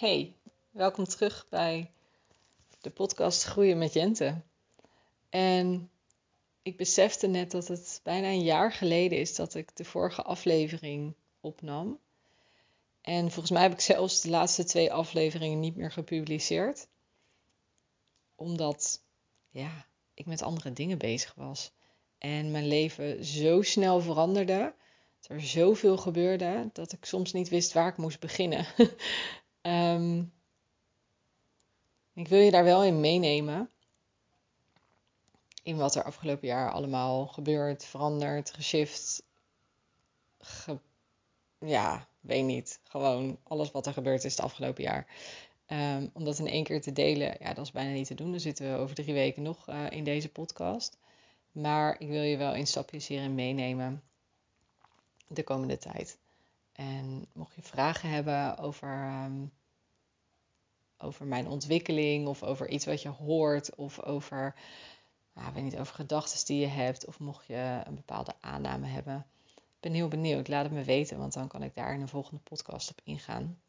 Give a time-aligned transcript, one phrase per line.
[0.00, 0.34] Hey,
[0.70, 1.90] welkom terug bij
[2.80, 4.42] de podcast Groeien met Jente.
[5.30, 5.90] En
[6.62, 11.14] ik besefte net dat het bijna een jaar geleden is dat ik de vorige aflevering
[11.40, 11.98] opnam.
[13.00, 16.88] En volgens mij heb ik zelfs de laatste twee afleveringen niet meer gepubliceerd.
[18.34, 19.02] Omdat,
[19.50, 21.72] ja, ik met andere dingen bezig was.
[22.18, 24.74] En mijn leven zo snel veranderde.
[25.26, 28.66] Er zoveel gebeurde dat ik soms niet wist waar ik moest beginnen.
[29.62, 30.32] Um,
[32.12, 33.70] ik wil je daar wel in meenemen.
[35.62, 39.22] In wat er afgelopen jaar allemaal gebeurt, veranderd, geshift.
[40.38, 40.78] Ge
[41.58, 42.80] ja, weet niet.
[42.82, 45.06] Gewoon alles wat er gebeurd is het afgelopen jaar.
[45.66, 48.30] Um, om dat in één keer te delen, ja, dat is bijna niet te doen.
[48.30, 50.98] Dan zitten we over drie weken nog uh, in deze podcast.
[51.52, 54.02] Maar ik wil je wel in stapjes hierin meenemen
[55.26, 56.18] de komende tijd.
[56.72, 59.52] En mocht je vragen hebben over, um,
[61.00, 64.54] over mijn ontwikkeling of over iets wat je hoort of over,
[65.34, 69.26] nou, weet niet, over gedachten die je hebt of mocht je een bepaalde aanname hebben.
[69.56, 72.08] Ik ben heel benieuwd, laat het me weten, want dan kan ik daar in een
[72.08, 73.60] volgende podcast op ingaan.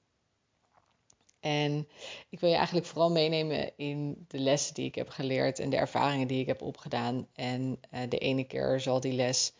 [1.39, 1.87] En
[2.29, 5.77] ik wil je eigenlijk vooral meenemen in de lessen die ik heb geleerd en de
[5.77, 7.27] ervaringen die ik heb opgedaan.
[7.33, 9.53] En uh, de ene keer zal die les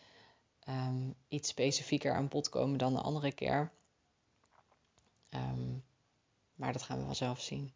[0.69, 3.71] um, iets specifieker aan bod komen dan de andere keer.
[5.29, 5.83] Um,
[6.61, 7.73] maar dat gaan we wel zelf zien.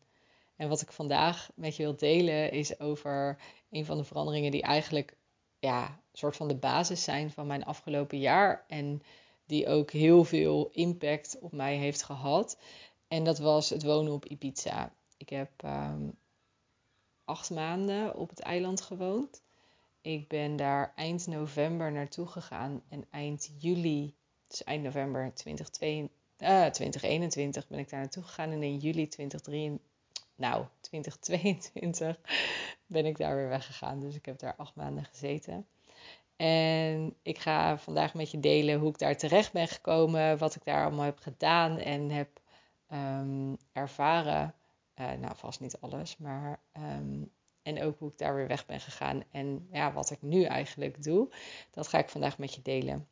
[0.56, 3.38] En wat ik vandaag met je wil delen is over
[3.72, 5.18] een van de veranderingen die eigenlijk
[5.60, 8.66] ja, soort van de basis zijn van mijn afgelopen jaar.
[8.68, 9.02] En
[9.46, 12.60] die ook heel veel impact op mij heeft gehad.
[13.08, 14.94] En dat was het wonen op Ibiza.
[15.18, 16.18] Ik heb um,
[17.24, 19.42] acht maanden op het eiland gewoond.
[20.02, 24.16] Ik ben daar eind november naartoe gegaan en eind juli,
[24.48, 29.86] dus eind november 2022, uh, 2021 ben ik daar naartoe gegaan en in juli 2023,
[30.36, 32.20] nou 2022
[32.86, 34.00] ben ik daar weer weggegaan.
[34.00, 35.68] Dus ik heb daar acht maanden gezeten.
[36.36, 40.64] En ik ga vandaag met je delen hoe ik daar terecht ben gekomen, wat ik
[40.64, 42.40] daar allemaal heb gedaan en heb
[42.92, 44.54] um, ervaren.
[45.00, 47.32] Uh, nou, vast niet alles, maar um,
[47.64, 51.04] en ook hoe ik daar weer weg ben gegaan en ja, wat ik nu eigenlijk
[51.04, 51.30] doe.
[51.72, 53.08] Dat ga ik vandaag met je delen.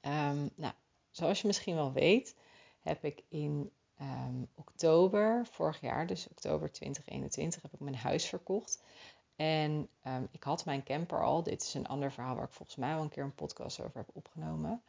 [0.00, 0.72] Um, nou,
[1.12, 2.36] zoals je misschien wel weet,
[2.80, 8.82] heb ik in um, oktober vorig jaar, dus oktober 2021, heb ik mijn huis verkocht.
[9.36, 11.42] En um, ik had mijn camper al.
[11.42, 13.96] Dit is een ander verhaal waar ik volgens mij al een keer een podcast over
[13.96, 14.82] heb opgenomen.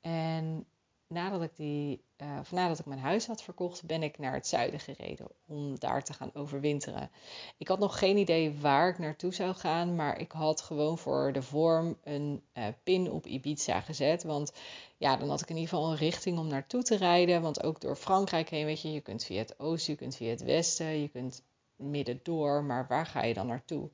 [0.00, 0.66] En
[1.10, 4.46] nadat ik, die, uh, of nadat ik mijn huis had verkocht, ben ik naar het
[4.46, 7.10] zuiden gereden om daar te gaan overwinteren.
[7.58, 11.32] Ik had nog geen idee waar ik naartoe zou gaan, maar ik had gewoon voor
[11.32, 14.22] de vorm een uh, pin op Ibiza gezet.
[14.22, 14.52] Want
[14.96, 17.42] ja, dan had ik in ieder geval een richting om naartoe te rijden.
[17.42, 20.30] Want ook door Frankrijk heen, weet je, je kunt via het oosten, je kunt via
[20.30, 21.42] het westen, je kunt
[21.76, 23.90] midden door, maar waar ga je dan naartoe?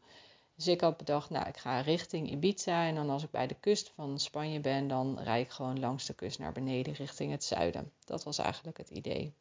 [0.57, 2.87] Dus ik had bedacht, nou, ik ga richting Ibiza.
[2.87, 6.07] En dan als ik bij de kust van Spanje ben, dan rijd ik gewoon langs
[6.07, 7.93] de kust naar beneden richting het zuiden.
[8.05, 9.33] Dat was eigenlijk het idee.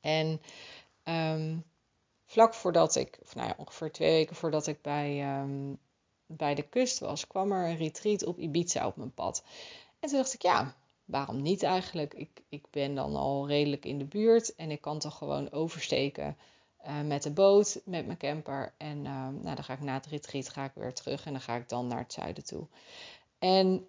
[0.00, 0.40] En
[1.04, 1.64] um,
[2.26, 5.78] vlak voordat ik, of nou ja, ongeveer twee weken voordat ik bij, um,
[6.26, 9.44] bij de kust was, kwam er een retreat op Ibiza op mijn pad.
[10.00, 10.74] En toen dacht ik, ja,
[11.04, 12.14] waarom niet eigenlijk?
[12.14, 16.36] Ik, ik ben dan al redelijk in de buurt en ik kan toch gewoon oversteken
[16.86, 18.74] uh, met de boot, met mijn camper.
[18.76, 21.40] En uh, nou, dan ga ik na het retreat ga ik weer terug en dan
[21.40, 22.66] ga ik dan naar het zuiden toe.
[23.38, 23.88] En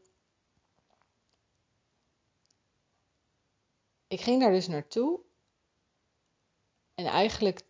[4.07, 5.19] ik ging daar dus naartoe.
[6.95, 7.61] En eigenlijk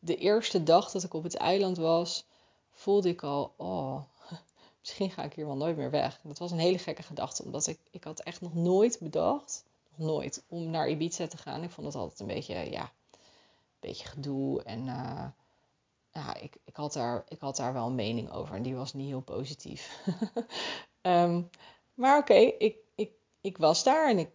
[0.00, 2.26] de eerste dag dat ik op het eiland was,
[2.70, 4.02] voelde ik al, oh,
[4.80, 6.20] misschien ga ik hier wel nooit meer weg.
[6.22, 9.64] Dat was een hele gekke gedachte, omdat ik, ik had echt nog nooit bedacht,
[9.94, 11.62] nog nooit, om naar Ibiza te gaan.
[11.62, 12.92] Ik vond het altijd een beetje, ja,
[13.86, 14.62] beetje gedoe.
[14.62, 15.26] En uh,
[16.12, 18.92] ja, ik, ik, had daar, ik had daar wel een mening over en die was
[18.92, 20.04] niet heel positief.
[21.02, 21.50] um,
[21.94, 24.30] maar oké, ik, ik, ik was daar en ik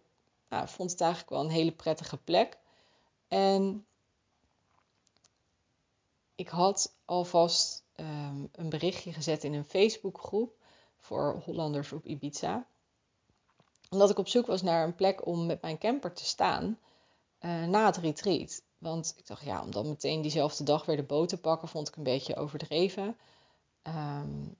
[0.48, 2.58] nou, vond het eigenlijk wel een hele prettige plek.
[3.28, 3.86] En
[6.34, 10.54] ik had alvast um, een berichtje gezet in een Facebookgroep
[10.98, 12.66] voor Hollanders op Ibiza.
[13.90, 16.78] Omdat ik op zoek was naar een plek om met mijn camper te staan
[17.40, 18.62] uh, na het retreat.
[18.80, 21.88] Want ik dacht, ja, om dan meteen diezelfde dag weer de boot te pakken, vond
[21.88, 23.16] ik een beetje overdreven.
[23.82, 24.56] Um,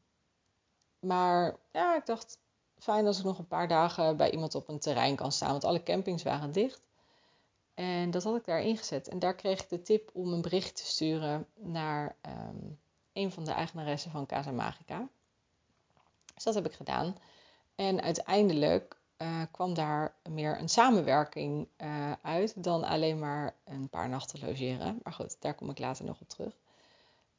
[0.99, 2.39] maar ja, ik dacht,
[2.79, 5.65] fijn als ik nog een paar dagen bij iemand op een terrein kan staan, want
[5.65, 6.81] alle campings waren dicht.
[7.75, 9.09] En dat had ik daar ingezet.
[9.09, 12.79] En daar kreeg ik de tip om een bericht te sturen naar um,
[13.13, 15.09] een van de eigenaressen van Casa Magica.
[16.35, 17.17] Dus dat heb ik gedaan.
[17.75, 24.09] En uiteindelijk uh, kwam daar meer een samenwerking uh, uit dan alleen maar een paar
[24.09, 25.01] nachten logeren.
[25.03, 26.59] Maar goed, daar kom ik later nog op terug.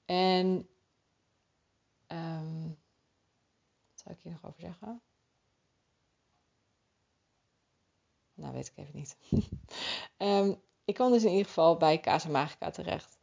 [0.06, 0.68] En
[2.08, 2.80] um,
[3.90, 5.02] wat zou ik hier nog over zeggen?
[8.34, 9.18] Nou, weet ik even niet.
[10.18, 13.20] um, ik kwam dus in ieder geval bij Casa Magica terecht.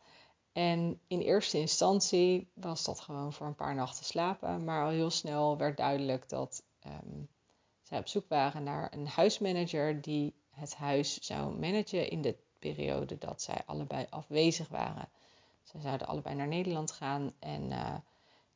[0.52, 4.64] En in eerste instantie was dat gewoon voor een paar nachten slapen.
[4.64, 7.28] Maar al heel snel werd duidelijk dat um,
[7.88, 13.18] zij op zoek waren naar een huismanager die het huis zou managen in de periode
[13.18, 15.08] dat zij allebei afwezig waren.
[15.62, 17.94] Ze zouden allebei naar Nederland gaan en uh,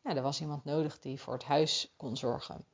[0.05, 2.64] ja, er was iemand nodig die voor het huis kon zorgen.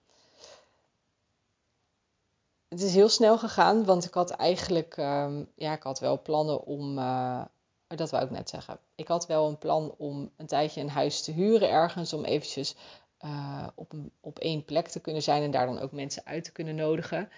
[2.68, 6.64] Het is heel snel gegaan, want ik had eigenlijk, um, ja, ik had wel plannen
[6.64, 7.44] om, uh,
[7.86, 8.78] dat wou ik net zeggen.
[8.94, 12.74] Ik had wel een plan om een tijdje een huis te huren ergens, om eventjes
[13.24, 16.52] uh, op, op één plek te kunnen zijn en daar dan ook mensen uit te
[16.52, 17.28] kunnen nodigen.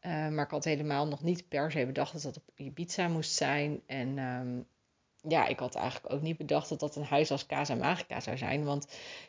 [0.00, 3.32] Uh, maar ik had helemaal nog niet per se bedacht dat dat op Ibiza moest
[3.32, 3.82] zijn.
[3.86, 4.66] En um,
[5.28, 8.36] ja, ik had eigenlijk ook niet bedacht dat dat een huis als Casa Magica zou
[8.36, 8.64] zijn.
[8.64, 8.86] Want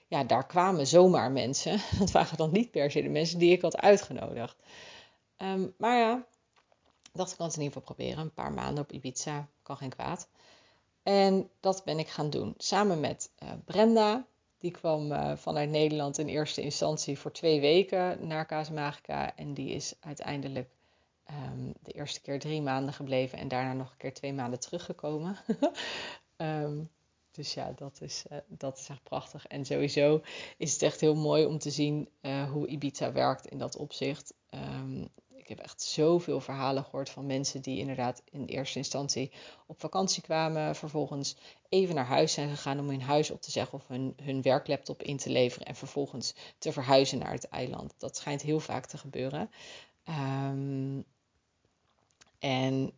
[0.07, 1.79] ja, daar kwamen zomaar mensen.
[1.99, 4.55] Dat waren dan niet per se de mensen die ik had uitgenodigd.
[5.37, 6.25] Um, maar ja,
[7.13, 8.19] dacht ik kan in ieder geval proberen.
[8.19, 10.29] Een paar maanden op Ibiza, kan geen kwaad.
[11.03, 12.53] En dat ben ik gaan doen.
[12.57, 14.25] Samen met uh, Brenda,
[14.65, 19.35] die kwam uh, vanuit Nederland in eerste instantie voor twee weken naar Casa Magica.
[19.35, 20.69] En die is uiteindelijk
[21.29, 25.37] um, de eerste keer drie maanden gebleven en daarna nog een keer twee maanden teruggekomen.
[26.37, 26.89] um,
[27.37, 29.47] dus ja, dat is, uh, dat is echt prachtig.
[29.47, 30.21] En sowieso
[30.57, 34.33] is het echt heel mooi om te zien uh, hoe Ibiza werkt in dat opzicht.
[34.49, 35.07] Um,
[35.45, 39.31] ik heb echt zoveel verhalen gehoord van mensen die inderdaad in eerste instantie
[39.65, 41.35] op vakantie kwamen, vervolgens
[41.69, 45.03] even naar huis zijn gegaan om hun huis op te zeggen of hun, hun werklaptop
[45.03, 47.93] in te leveren en vervolgens te verhuizen naar het eiland.
[47.97, 49.51] Dat schijnt heel vaak te gebeuren.
[50.09, 51.05] Um,
[52.39, 52.91] en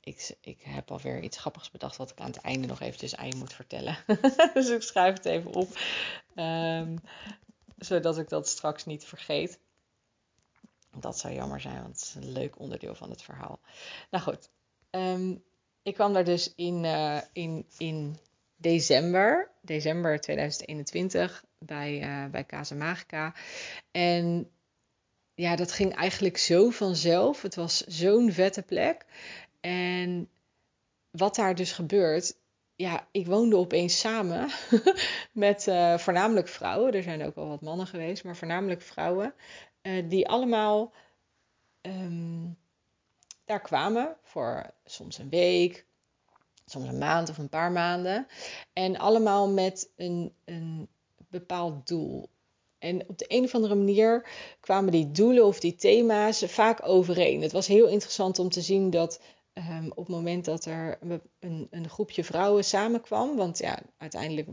[0.00, 3.28] ik, ik heb alweer iets grappigs bedacht wat ik aan het einde nog eventjes aan
[3.28, 3.96] je moet vertellen.
[4.54, 5.78] dus ik schrijf het even op,
[6.34, 6.98] um,
[7.78, 9.58] zodat ik dat straks niet vergeet.
[11.00, 13.60] Dat zou jammer zijn, want het is een leuk onderdeel van het verhaal.
[14.10, 14.50] Nou goed,
[14.90, 15.42] um,
[15.82, 18.18] ik kwam daar dus in, uh, in, in
[18.56, 23.34] december, december 2021, bij, uh, bij Casa Magica.
[23.90, 24.50] En
[25.34, 27.42] ja, dat ging eigenlijk zo vanzelf.
[27.42, 29.04] Het was zo'n vette plek.
[29.60, 30.28] En
[31.10, 32.36] wat daar dus gebeurt,
[32.76, 34.48] ja, ik woonde opeens samen
[35.32, 36.92] met uh, voornamelijk vrouwen.
[36.92, 39.34] Er zijn ook wel wat mannen geweest, maar voornamelijk vrouwen.
[39.86, 40.92] Uh, die allemaal
[41.82, 42.58] um,
[43.44, 45.86] daar kwamen voor soms een week,
[46.64, 48.26] soms een maand of een paar maanden.
[48.72, 50.88] En allemaal met een, een
[51.28, 52.28] bepaald doel.
[52.78, 54.28] En op de een of andere manier
[54.60, 57.42] kwamen die doelen of die thema's vaak overeen.
[57.42, 59.20] Het was heel interessant om te zien dat
[59.58, 60.98] um, op het moment dat er
[61.40, 64.48] een, een, groepje vrouwen samenkwam, want ja, uiteindelijk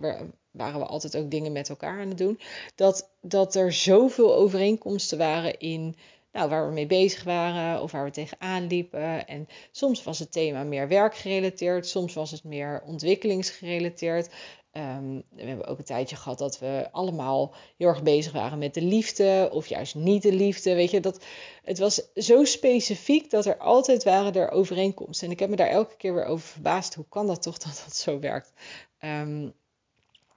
[0.51, 2.39] waren we altijd ook dingen met elkaar aan het doen,
[2.75, 5.95] dat, dat er zoveel overeenkomsten waren in
[6.31, 9.27] nou, waar we mee bezig waren of waar we tegenaan liepen.
[9.27, 14.29] En soms was het thema meer werkgerelateerd, soms was het meer ontwikkelingsgerelateerd.
[14.77, 18.73] Um, we hebben ook een tijdje gehad dat we allemaal heel erg bezig waren met
[18.73, 20.75] de liefde of juist niet de liefde.
[20.75, 21.23] Weet je, dat,
[21.63, 25.27] het was zo specifiek dat er altijd waren er overeenkomsten.
[25.27, 26.93] En ik heb me daar elke keer weer over verbaasd.
[26.93, 28.53] Hoe kan dat toch dat dat zo werkt?
[28.99, 29.53] Um,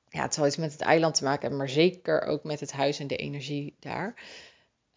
[0.09, 2.73] ja, het zal iets met het eiland te maken hebben, maar zeker ook met het
[2.73, 4.15] huis en de energie daar.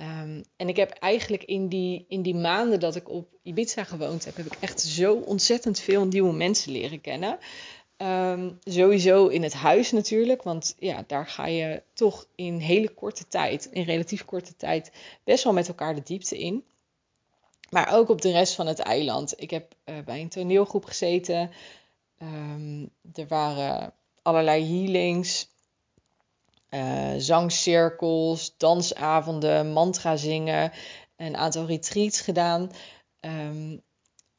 [0.01, 4.25] Um, en ik heb eigenlijk in die, in die maanden dat ik op Ibiza gewoond
[4.25, 7.38] heb, heb ik echt zo ontzettend veel nieuwe mensen leren kennen.
[8.01, 13.27] Um, sowieso in het huis natuurlijk, want ja, daar ga je toch in hele korte
[13.27, 14.91] tijd, in relatief korte tijd,
[15.24, 16.63] best wel met elkaar de diepte in.
[17.70, 19.41] Maar ook op de rest van het eiland.
[19.41, 21.51] Ik heb uh, bij een toneelgroep gezeten.
[22.22, 25.50] Um, er waren allerlei healings,
[26.70, 30.72] uh, zangcirkels, dansavonden, mantra zingen,
[31.15, 32.72] een aantal retreats gedaan.
[33.22, 33.82] Um,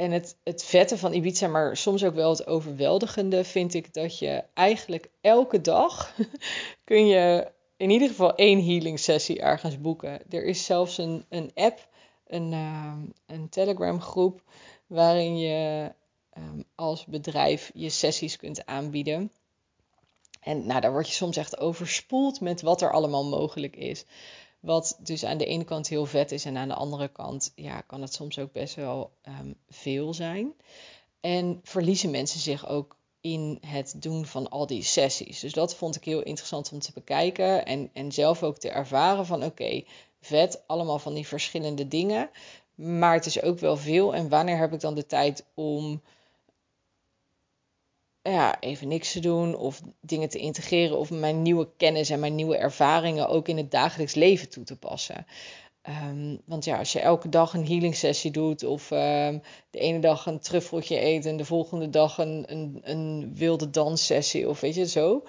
[0.01, 4.19] en het, het vette van Ibiza, maar soms ook wel het overweldigende, vind ik dat
[4.19, 6.15] je eigenlijk elke dag
[6.85, 10.21] kun je in ieder geval één healing sessie ergens boeken.
[10.31, 11.89] Er is zelfs een, een app,
[12.27, 12.93] een, uh,
[13.27, 14.43] een Telegram groep,
[14.87, 15.93] waarin je
[16.39, 19.33] um, als bedrijf je sessies kunt aanbieden.
[20.41, 24.05] En nou, daar word je soms echt overspoeld met wat er allemaal mogelijk is.
[24.61, 27.81] Wat dus aan de ene kant heel vet is en aan de andere kant ja,
[27.81, 30.53] kan het soms ook best wel um, veel zijn.
[31.21, 35.41] En verliezen mensen zich ook in het doen van al die sessies.
[35.41, 39.27] Dus dat vond ik heel interessant om te bekijken en, en zelf ook te ervaren
[39.27, 39.85] van oké,
[40.21, 42.31] vet, allemaal van die verschillende dingen.
[42.75, 44.15] Maar het is ook wel veel.
[44.15, 46.03] En wanneer heb ik dan de tijd om
[48.23, 52.35] ja, even niks te doen of dingen te integreren of mijn nieuwe kennis en mijn
[52.35, 55.27] nieuwe ervaringen ook in het dagelijks leven toe te passen.
[55.83, 59.39] Ehm, want ja, als je elke dag een healing sessie doet of ehm,
[59.71, 64.49] de ene dag een truffeltje eet en de volgende dag een, een, een wilde danssessie
[64.49, 65.25] of weet je zo,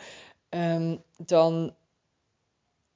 [0.49, 1.75] ehm, dan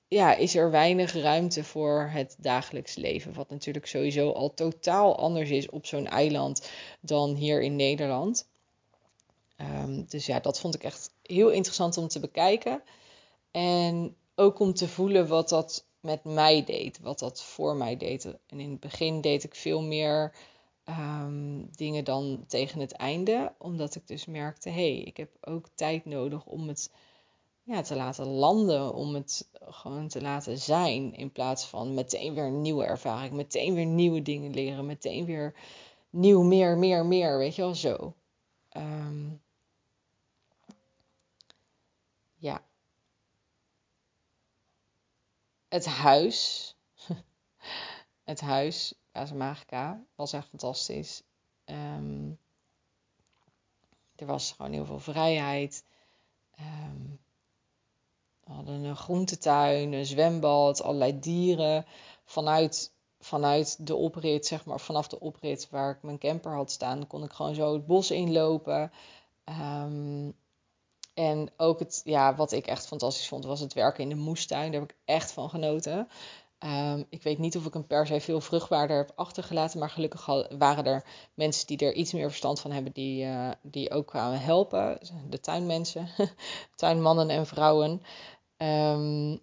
[0.08, 3.34] ja, is er weinig ruimte voor het dagelijks leven.
[3.34, 6.70] Wat natuurlijk sowieso al totaal anders is op zo'n eiland
[7.02, 8.48] dan hier in Nederland.
[10.08, 12.84] Dus ja, dat vond ik echt heel interessant om te bekijken.
[13.52, 18.26] En ook om te voelen wat dat met mij deed, wat dat voor mij deed.
[18.26, 20.36] En in het begin deed ik veel meer
[20.84, 25.68] ehm, dingen dan tegen het einde, omdat ik dus merkte: hé, hey, ik heb ook
[25.76, 26.92] tijd nodig om het
[27.64, 32.46] ja, te laten landen, om het gewoon te laten zijn, in plaats van meteen weer
[32.46, 35.54] een nieuwe ervaring, meteen weer nieuwe dingen leren, meteen weer
[36.10, 38.14] nieuw, meer, meer, meer, weet je wel zo.
[38.70, 39.28] Ehm,
[42.46, 42.62] ja,
[45.68, 46.76] het huis.
[48.24, 51.24] het huis, Casa Magica, was echt fantastisch.
[51.66, 52.30] Ehm,
[54.16, 55.86] er was gewoon heel veel vrijheid.
[56.52, 57.02] Ehm,
[58.44, 61.86] we hadden een groentetuin, een zwembad, allerlei dieren.
[62.26, 67.08] Vanuit, vanuit de oprit, zeg maar, vanaf de oprit waar ik mijn camper had staan,
[67.08, 68.92] kon ik gewoon zo het bos inlopen.
[69.46, 70.36] Um,
[71.16, 74.72] en ook het, ja, wat ik echt fantastisch vond, was het werken in de moestuin.
[74.72, 76.08] Daar heb ik echt van genoten.
[76.60, 80.26] Ehm, ik weet niet of ik hem per se veel vruchtbaarder heb achtergelaten, maar gelukkig
[80.58, 84.40] waren er mensen die er iets meer verstand van hebben, die, uh, die ook kwamen
[84.40, 85.00] helpen.
[85.30, 86.08] De tuinmensen,
[86.76, 88.02] tuinmannen en vrouwen.
[88.58, 89.40] Um,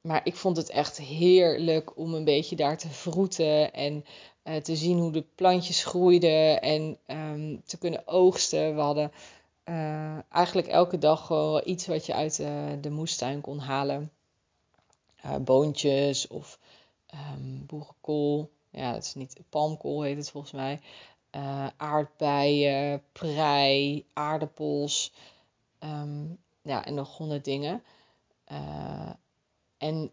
[0.00, 4.04] maar ik vond het echt heerlijk om een beetje daar te vroeten en
[4.44, 8.74] uh, te zien hoe de plantjes groeiden en um, te kunnen oogsten.
[8.74, 9.12] We hadden
[9.64, 14.12] uh, eigenlijk elke dag gewoon iets wat je uit uh, de moestuin kon halen.
[15.24, 16.58] Uh, boontjes of
[17.14, 18.50] um, boerenkool.
[18.70, 20.80] Ja, dat is niet palmkool heet het volgens mij.
[21.76, 25.12] aardbeien, prei, aardappels.
[25.80, 27.82] Um, ja, en nog honderd dingen.
[29.78, 30.10] en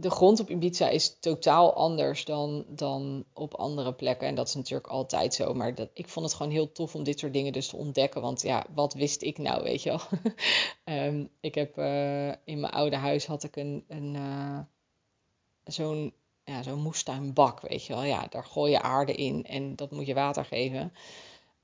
[0.00, 4.26] de grond op Ibiza is totaal anders dan, dan op andere plekken.
[4.26, 5.54] En dat is natuurlijk altijd zo.
[5.54, 8.20] Maar dat, ik vond het gewoon heel tof om dit soort dingen dus te ontdekken.
[8.20, 10.00] Want ja, wat wist ik nou, weet je wel?
[10.96, 14.58] um, ik heb uh, in mijn oude huis had ik een, een uh,
[15.64, 16.12] zo'n
[16.44, 18.04] ja, zo'n moestuinbak, weet je wel.
[18.04, 20.92] Ja, daar gooi je aarde in en dat moet je water geven.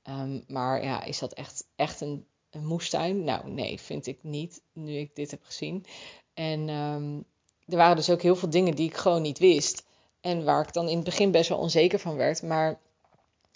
[0.03, 3.23] Um, maar ja, is dat echt, echt een, een moestuin?
[3.23, 5.85] Nou, nee, vind ik niet, nu ik dit heb gezien.
[6.33, 6.69] En...
[6.69, 7.25] Um,
[7.67, 9.85] er waren dus ook heel veel dingen die ik gewoon niet wist.
[10.21, 12.43] En waar ik dan in het begin best wel onzeker van werd.
[12.43, 12.79] Maar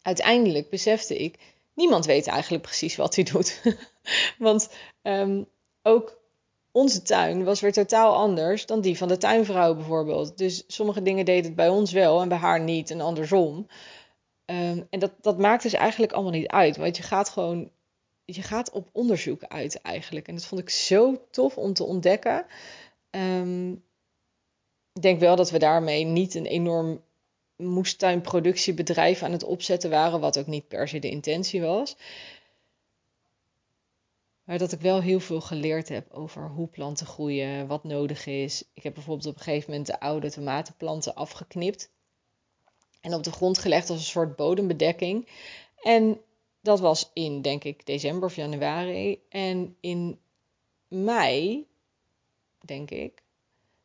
[0.01, 1.38] uiteindelijk besefte ik,
[1.74, 3.62] niemand weet eigenlijk precies wat hij doet.
[4.38, 4.70] Want
[5.03, 5.48] um,
[5.82, 6.20] ook
[6.72, 10.38] onze tuin was weer totaal anders dan die van de tuinvrouw bijvoorbeeld.
[10.38, 13.68] Dus sommige dingen deed het bij ons wel en bij haar niet en andersom.
[14.46, 16.77] Um, en dat, dat maakt dus eigenlijk allemaal niet uit.
[16.77, 17.70] Want je gaat gewoon,
[18.25, 20.27] je gaat op onderzoek uit eigenlijk.
[20.27, 22.46] En dat vond ik zo tof om te ontdekken.
[23.10, 23.84] Um,
[24.94, 27.02] ik denk wel dat we daarmee niet een enorm
[27.56, 31.96] moestuinproductiebedrijf aan het opzetten waren, wat ook niet per se de intentie was.
[34.44, 38.64] Maar dat ik wel heel veel geleerd heb over hoe planten groeien, wat nodig is.
[38.74, 41.90] Ik heb bijvoorbeeld op een gegeven moment de oude tomatenplanten afgeknipt
[43.02, 45.28] en op de grond gelegd als een soort bodembedekking.
[45.82, 46.22] En
[46.62, 49.22] dat was in, denk ik, december of januari.
[49.30, 50.20] En in
[50.88, 51.68] mei,
[52.66, 53.21] denk ik,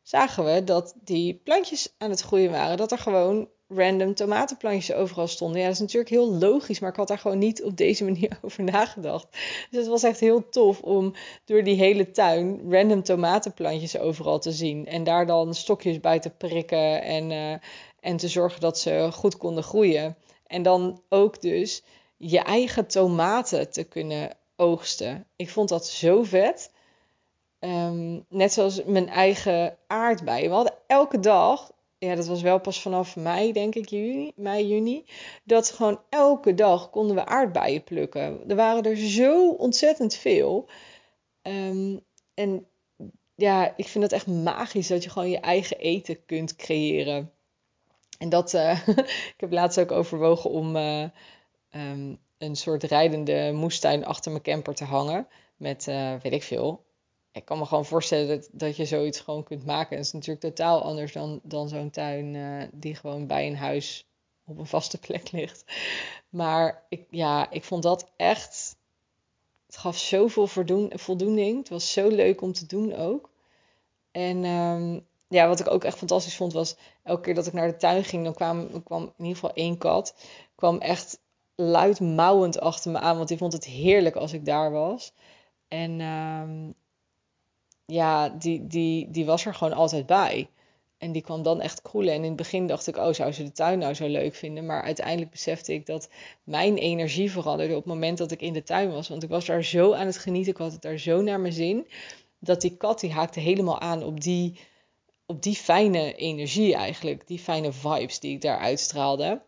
[0.07, 2.77] zagen we dat die plantjes aan het groeien waren.
[2.77, 5.59] Dat er gewoon random tomatenplantjes overal stonden.
[5.59, 8.39] Ja, dat is natuurlijk heel logisch, maar ik had daar gewoon niet op deze manier
[8.45, 9.27] over nagedacht.
[9.69, 11.13] Dus het was echt heel tof om
[11.45, 14.85] door die hele tuin random tomatenplantjes overal te zien.
[14.85, 17.53] En daar dan stokjes bij te prikken en, uh,
[17.99, 20.17] en te zorgen dat ze goed konden groeien.
[20.45, 21.83] En dan ook dus
[22.17, 25.25] je eigen tomaten te kunnen oogsten.
[25.35, 26.71] Ik vond dat zo vet.
[27.59, 30.49] Um, net zoals mijn eigen aardbeien.
[30.49, 34.67] We hadden elke dag, ja, dat was wel pas vanaf mei, denk ik, juni, mei,
[34.67, 35.05] juni.
[35.43, 38.49] Dat gewoon elke dag konden we aardbeien plukken.
[38.49, 40.69] Er waren er zo ontzettend veel.
[41.41, 42.01] Um,
[42.33, 42.67] en
[43.35, 47.31] ja, ik vind het echt magisch dat je gewoon je eigen eten kunt creëren.
[48.17, 48.87] En dat, uh,
[49.33, 51.03] ik heb laatst ook overwogen om uh,
[51.71, 55.27] um, een soort rijdende moestuin achter mijn camper te hangen.
[55.55, 56.85] Met, uh, weet ik veel.
[57.37, 59.97] Ik kan me gewoon voorstellen dat, je zoiets gewoon kunt maken.
[59.97, 64.07] Het is natuurlijk totaal anders dan, dan zo'n tuin uh, die gewoon bij een huis
[64.45, 65.63] op een vaste plek ligt.
[66.29, 68.75] Maar ik, ja, ik vond dat echt.
[69.65, 70.47] Het gaf zoveel
[70.89, 71.57] voldoening.
[71.57, 73.29] Het was zo leuk om te doen ook.
[74.11, 77.67] En um, ja, wat ik ook echt fantastisch vond was, elke keer dat ik naar
[77.67, 80.15] de tuin ging, dan kwam, kwam in ieder geval één kat,
[80.55, 81.19] kwam echt
[81.55, 85.13] luid mouwend achter me aan, want die vond het heerlijk als ik daar was.
[85.67, 86.75] En um,
[87.87, 90.49] ja, die, die, die was er gewoon altijd bij.
[90.97, 92.13] En die kwam dan echt kroelen.
[92.13, 94.65] En in het begin dacht ik, oh, zou ze de tuin nou zo leuk vinden?
[94.65, 96.09] Maar uiteindelijk besefte ik dat
[96.43, 99.07] mijn energie veranderde op het moment dat ik in de tuin was.
[99.07, 101.53] Want ik was daar zo aan het genieten, ik had het daar zo naar mijn
[101.53, 101.87] zin.
[102.39, 104.59] Dat die kat, die haakte helemaal aan op die
[105.25, 109.41] op die fijne energie eigenlijk, die fijne vibes die ik daar uitstraalde.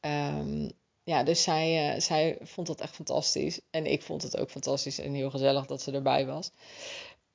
[0.00, 0.70] Um,
[1.08, 3.60] ja, dus zij, uh, zij vond dat echt fantastisch.
[3.70, 6.50] En ik vond het ook fantastisch en heel gezellig dat ze erbij was.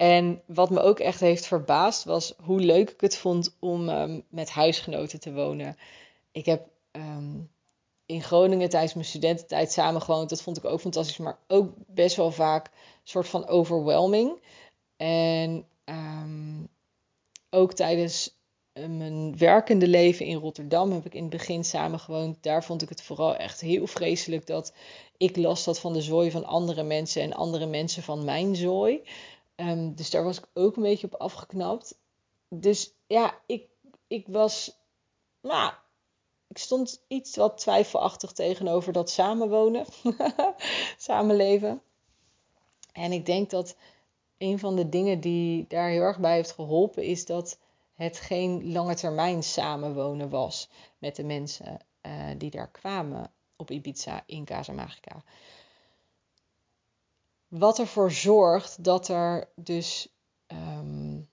[0.03, 4.23] En wat me ook echt heeft verbaasd was hoe leuk ik het vond om um,
[4.29, 5.77] met huisgenoten te wonen.
[6.31, 7.49] Ik heb um,
[8.05, 10.29] in Groningen tijdens mijn studententijd samen gewoond.
[10.29, 12.71] Dat vond ik ook fantastisch, maar ook best wel vaak een
[13.03, 14.41] soort van overwhelming.
[14.97, 16.67] En um,
[17.49, 18.35] ook tijdens
[18.73, 22.37] eh, mijn werkende leven in Rotterdam heb ik in het begin samen gewoond.
[22.41, 24.73] Daar vond ik het vooral echt heel vreselijk dat
[25.17, 29.01] ik last had van de zooi van andere mensen en andere mensen van mijn zooi.
[29.69, 31.97] Um, dus daar was ik ook een beetje op afgeknapt.
[32.49, 33.67] Dus ja, ik,
[34.07, 34.77] ik was.
[35.41, 35.73] Nou,
[36.47, 39.85] ik stond iets wat twijfelachtig tegenover dat samenwonen,
[40.97, 41.81] samenleven.
[42.91, 43.75] En ik denk dat
[44.37, 47.59] een van de dingen die daar heel erg bij heeft geholpen, is dat
[47.93, 54.23] het geen lange termijn samenwonen was met de mensen uh, die daar kwamen op Ibiza
[54.25, 55.23] in Casa Magica.
[57.57, 60.07] Wat ervoor zorgt dat er dus
[60.47, 61.29] um,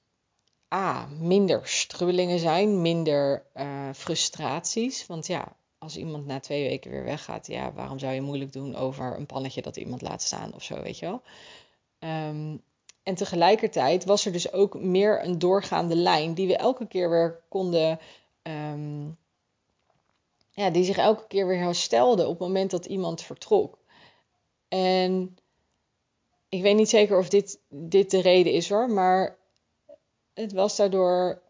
[0.74, 5.06] A, minder strubbelingen zijn, minder uh, frustraties.
[5.06, 8.76] Want ja, als iemand na twee weken weer weggaat, ja, waarom zou je moeilijk doen
[8.76, 11.22] over een pannetje dat iemand laat staan of zo, weet je wel?
[12.28, 12.62] Um,
[13.02, 17.40] en tegelijkertijd was er dus ook meer een doorgaande lijn die we elke keer weer
[17.48, 17.98] konden.
[18.42, 19.18] Um,
[20.50, 23.78] ja, die zich elke keer weer herstelde op het moment dat iemand vertrok.
[24.68, 25.38] En
[26.50, 29.38] ik weet niet zeker of dit, dit de reden is hoor, maar
[30.34, 31.42] het was daardoor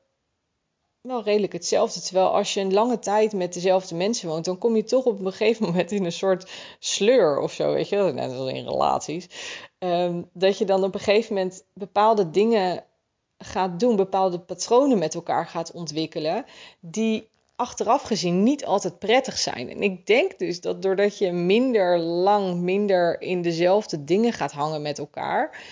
[1.01, 2.01] wel redelijk hetzelfde.
[2.01, 5.21] Terwijl als je een lange tijd met dezelfde mensen woont, dan kom je toch op
[5.21, 9.29] een gegeven moment in een soort sleur of zo, weet je, net als in relaties.
[9.79, 12.85] Um, dat je dan op een gegeven moment bepaalde dingen
[13.39, 16.45] gaat doen, bepaalde patronen met elkaar gaat ontwikkelen,
[16.81, 19.71] die achteraf gezien niet altijd prettig zijn.
[19.71, 24.83] En ik denk dus dat doordat je minder lang, minder in dezelfde dingen gaat hangen
[24.83, 25.63] met elkaar,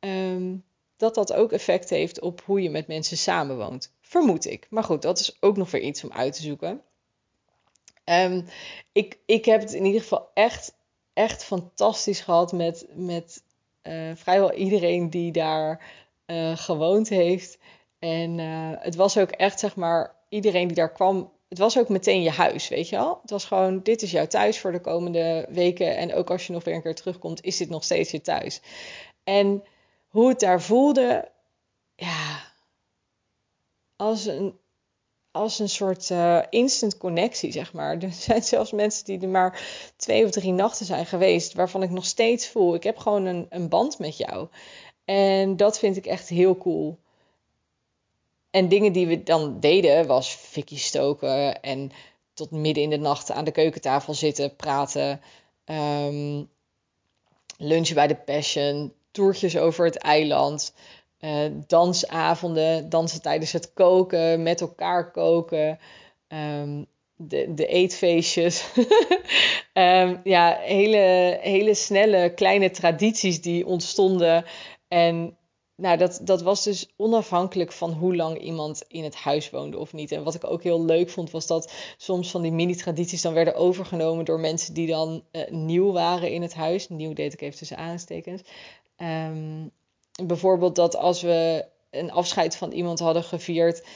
[0.00, 0.64] um,
[0.96, 3.92] dat dat ook effect heeft op hoe je met mensen samenwoont.
[4.00, 4.66] Vermoed ik.
[4.70, 6.82] Maar goed, dat is ook nog weer iets om uit te zoeken.
[8.04, 8.46] Um,
[8.92, 10.74] ik, ik heb het in ieder geval echt,
[11.12, 13.42] echt fantastisch gehad met, met
[13.82, 15.82] uh, vrijwel iedereen die daar
[16.26, 17.58] uh, gewoond heeft.
[17.98, 21.32] En uh, het was ook echt, zeg maar, iedereen die daar kwam.
[21.48, 23.18] Het was ook meteen je huis, weet je wel?
[23.22, 25.96] Het was gewoon, dit is jouw thuis voor de komende weken.
[25.96, 28.60] En ook als je nog weer een keer terugkomt, is dit nog steeds je thuis.
[29.24, 29.64] En
[30.08, 31.30] hoe het daar voelde,
[31.94, 32.52] ja,
[33.96, 34.58] als een,
[35.30, 37.98] als een soort uh, instant connectie, zeg maar.
[38.02, 39.60] Er zijn zelfs mensen die er maar
[39.96, 43.46] twee of drie nachten zijn geweest, waarvan ik nog steeds voel, ik heb gewoon een,
[43.48, 44.48] een band met jou.
[45.04, 46.98] En dat vind ik echt heel cool.
[48.56, 51.90] En dingen die we dan deden, was fikkie stoken en
[52.34, 55.20] tot midden in de nacht aan de keukentafel zitten, praten.
[55.64, 56.48] Um,
[57.58, 60.74] lunchen bij de Passion, toertjes over het eiland.
[61.20, 65.78] Uh, dansavonden, dansen tijdens het koken, met elkaar koken.
[66.28, 68.64] Um, de, de eetfeestjes.
[69.72, 74.44] um, ja, hele, hele snelle kleine tradities die ontstonden.
[74.88, 75.36] En
[75.76, 79.92] nou, dat, dat was dus onafhankelijk van hoe lang iemand in het huis woonde of
[79.92, 80.12] niet.
[80.12, 83.54] En wat ik ook heel leuk vond, was dat soms van die mini-tradities dan werden
[83.54, 86.88] overgenomen door mensen die dan uh, nieuw waren in het huis.
[86.88, 88.42] Nieuw deed ik even tussen aanstekens.
[88.96, 89.70] Um,
[90.24, 93.86] bijvoorbeeld dat als we een afscheid van iemand hadden gevierd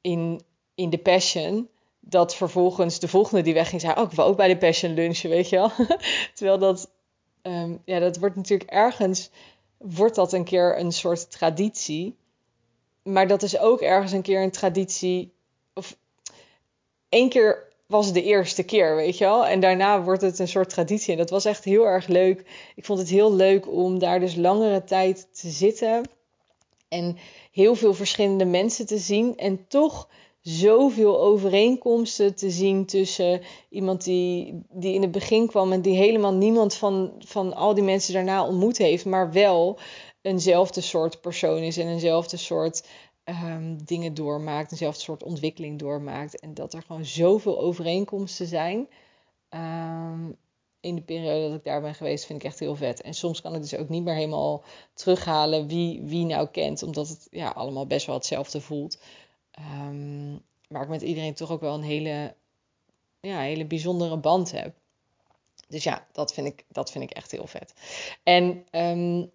[0.00, 0.40] in,
[0.74, 1.68] in de Passion,
[2.00, 5.48] dat vervolgens de volgende die wegging zei: Oh, ik ook bij de Passion lunchen, weet
[5.48, 5.70] je wel.
[6.34, 6.90] Terwijl dat,
[7.42, 9.30] um, ja, dat wordt natuurlijk ergens,
[9.78, 12.16] wordt dat een keer een soort traditie.
[13.02, 15.32] Maar dat is ook ergens een keer een traditie,
[15.74, 15.96] of
[17.08, 19.46] één keer was de eerste keer, weet je wel.
[19.46, 21.12] En daarna wordt het een soort traditie.
[21.12, 22.44] En dat was echt heel erg leuk.
[22.74, 26.02] Ik vond het heel leuk om daar dus langere tijd te zitten.
[26.88, 27.18] En
[27.52, 29.36] heel veel verschillende mensen te zien.
[29.36, 30.08] En toch
[30.48, 36.34] zoveel overeenkomsten te zien tussen iemand die, die in het begin kwam en die helemaal
[36.34, 39.78] niemand van, van al die mensen daarna ontmoet heeft, maar wel
[40.22, 42.86] eenzelfde soort persoon is en eenzelfde soort
[43.24, 46.40] um, dingen doormaakt, eenzelfde soort ontwikkeling doormaakt.
[46.40, 48.88] En dat er gewoon zoveel overeenkomsten zijn.
[49.50, 50.36] Um,
[50.80, 53.00] in de periode dat ik daar ben geweest, vind ik echt heel vet.
[53.00, 54.62] En soms kan ik dus ook niet meer helemaal
[54.94, 58.98] terughalen wie wie nou kent, omdat het ja, allemaal best wel hetzelfde voelt.
[60.68, 62.34] Maar ik met iedereen toch ook wel een hele,
[63.20, 64.74] ja, hele bijzondere band heb.
[65.68, 67.74] Dus ja, dat vind ik, dat vind ik echt heel vet.
[68.22, 69.30] En um,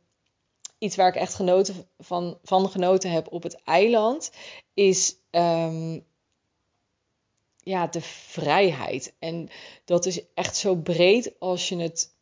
[0.77, 4.31] iets waar ik echt genoten van, van genoten heb op het eiland
[4.73, 6.05] is um,
[7.63, 9.13] ja, de vrijheid.
[9.19, 9.49] En
[9.85, 12.13] dat is echt zo breed als je het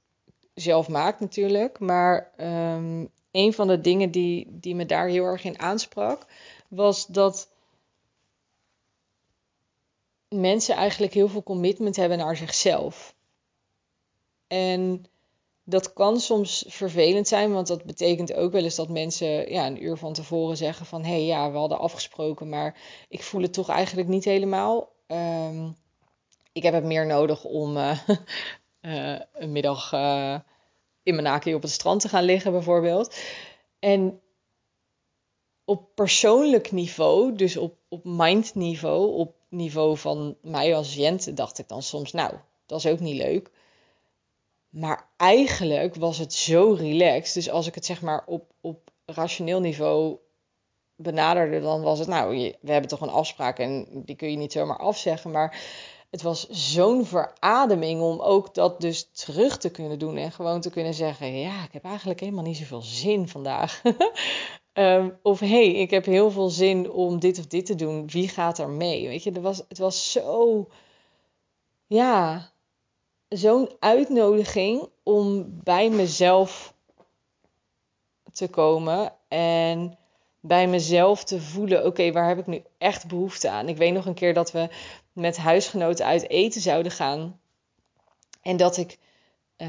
[0.53, 1.79] zelf maakt natuurlijk.
[1.79, 2.31] Maar
[3.31, 6.25] een van de dingen die, die me daar heel erg in aansprak,
[6.67, 7.49] was dat
[10.29, 13.15] mensen eigenlijk heel veel commitment hebben naar zichzelf.
[14.47, 15.05] En
[15.63, 19.83] dat kan soms vervelend zijn, want dat betekent ook wel eens dat mensen ja, een
[19.83, 22.77] uur van tevoren zeggen van hé hey, ja, we hadden afgesproken, maar
[23.09, 24.91] ik voel het toch eigenlijk niet helemaal.
[25.07, 25.77] Um,
[26.51, 27.99] ik heb het meer nodig om uh,
[28.81, 30.39] uh, een middag uh,
[31.03, 33.17] in mijn naki op het strand te gaan liggen, bijvoorbeeld.
[33.79, 34.21] En
[35.65, 41.67] op persoonlijk niveau, dus op, op mindniveau, op niveau van mij als Jente, dacht ik
[41.67, 42.33] dan soms, nou,
[42.65, 43.51] dat is ook niet leuk.
[44.69, 47.33] Maar eigenlijk was het zo relaxed.
[47.33, 50.17] Dus als ik het zeg maar op, op rationeel niveau
[50.95, 54.51] benaderde, dan was het, nou, we hebben toch een afspraak en die kun je niet
[54.51, 55.31] zomaar afzeggen.
[55.31, 55.62] Maar
[56.09, 60.69] het was zo'n verademing om ook dat dus terug te kunnen doen en gewoon te
[60.69, 63.81] kunnen zeggen, ja, ik heb eigenlijk helemaal niet zoveel zin vandaag.
[64.79, 68.07] um, of hey, ik heb heel veel zin om dit of dit te doen.
[68.07, 69.07] Wie gaat er mee?
[69.07, 70.67] Weet je, er was, het was zo,
[71.87, 72.51] ja,
[73.27, 76.73] zo'n uitnodiging om bij mezelf
[78.33, 79.97] te komen en
[80.39, 83.69] bij mezelf te voelen: oké, waar heb ik nu echt behoefte aan?
[83.69, 84.69] Ik weet nog een keer dat we
[85.13, 87.39] met huisgenoten uit eten zouden gaan.
[88.41, 88.97] En dat ik
[89.57, 89.67] uh,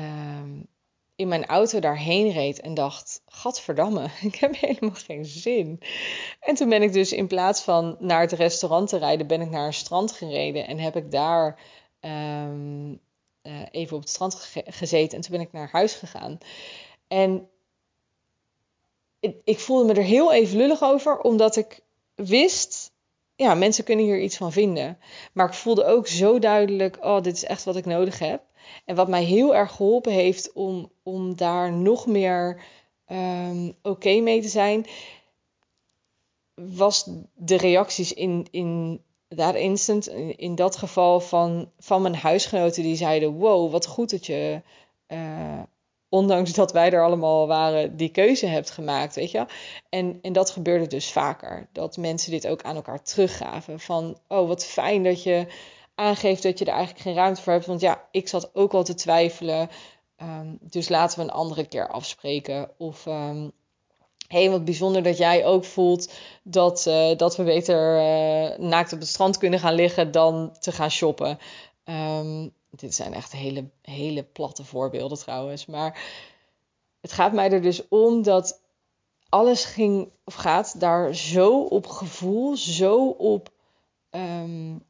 [1.21, 5.81] in mijn auto daarheen reed en dacht: Gadverdamme, ik heb helemaal geen zin.
[6.41, 9.51] En toen ben ik dus in plaats van naar het restaurant te rijden, ben ik
[9.51, 11.59] naar een strand gereden en heb ik daar.
[12.01, 13.01] Um,
[13.43, 16.39] uh, even op het strand ge gezeten en toen ben ik naar huis gegaan.
[17.09, 17.49] En
[19.21, 21.81] ik, ik voelde me er heel even lullig over, omdat ik
[22.15, 22.90] wist,
[23.41, 24.99] ja, mensen kunnen hier iets van vinden.
[25.33, 28.43] Maar ik voelde ook zo duidelijk, oh, dit is echt wat ik nodig heb.
[28.85, 32.63] En wat mij heel erg geholpen heeft om, om daar nog meer
[33.11, 34.87] um, oké okay mee te zijn,
[36.55, 42.97] was de reacties in, in daar instant, in dat geval van, van mijn huisgenoten, die
[42.97, 44.63] zeiden: Wow, wat goed dat je,
[45.09, 45.63] uh,
[46.11, 49.15] ondanks dat wij er allemaal waren, die keuze hebt gemaakt.
[49.15, 49.47] Weet je?
[49.89, 51.69] En, en dat gebeurde dus vaker.
[51.73, 55.47] Dat mensen dit ook aan elkaar teruggaven: van oh, wat fijn dat je
[55.95, 57.67] aangeeft dat je er eigenlijk geen ruimte voor hebt.
[57.67, 59.69] Want ja, ik zat ook al te twijfelen.
[60.23, 62.71] Um, dus laten we een andere keer afspreken.
[62.79, 63.53] Of um,
[64.29, 68.99] hey, wat bijzonder dat jij ook voelt dat, uh, dat we beter uh, naakt op
[68.99, 71.39] het strand kunnen gaan liggen dan te gaan shoppen.
[71.85, 75.67] Um, dit zijn echt hele, hele platte voorbeelden trouwens.
[75.67, 76.03] Maar
[77.01, 78.61] het gaat mij er dus om dat
[79.29, 83.51] alles ging of gaat daar zo op gevoel, zo op
[84.11, 84.85] um,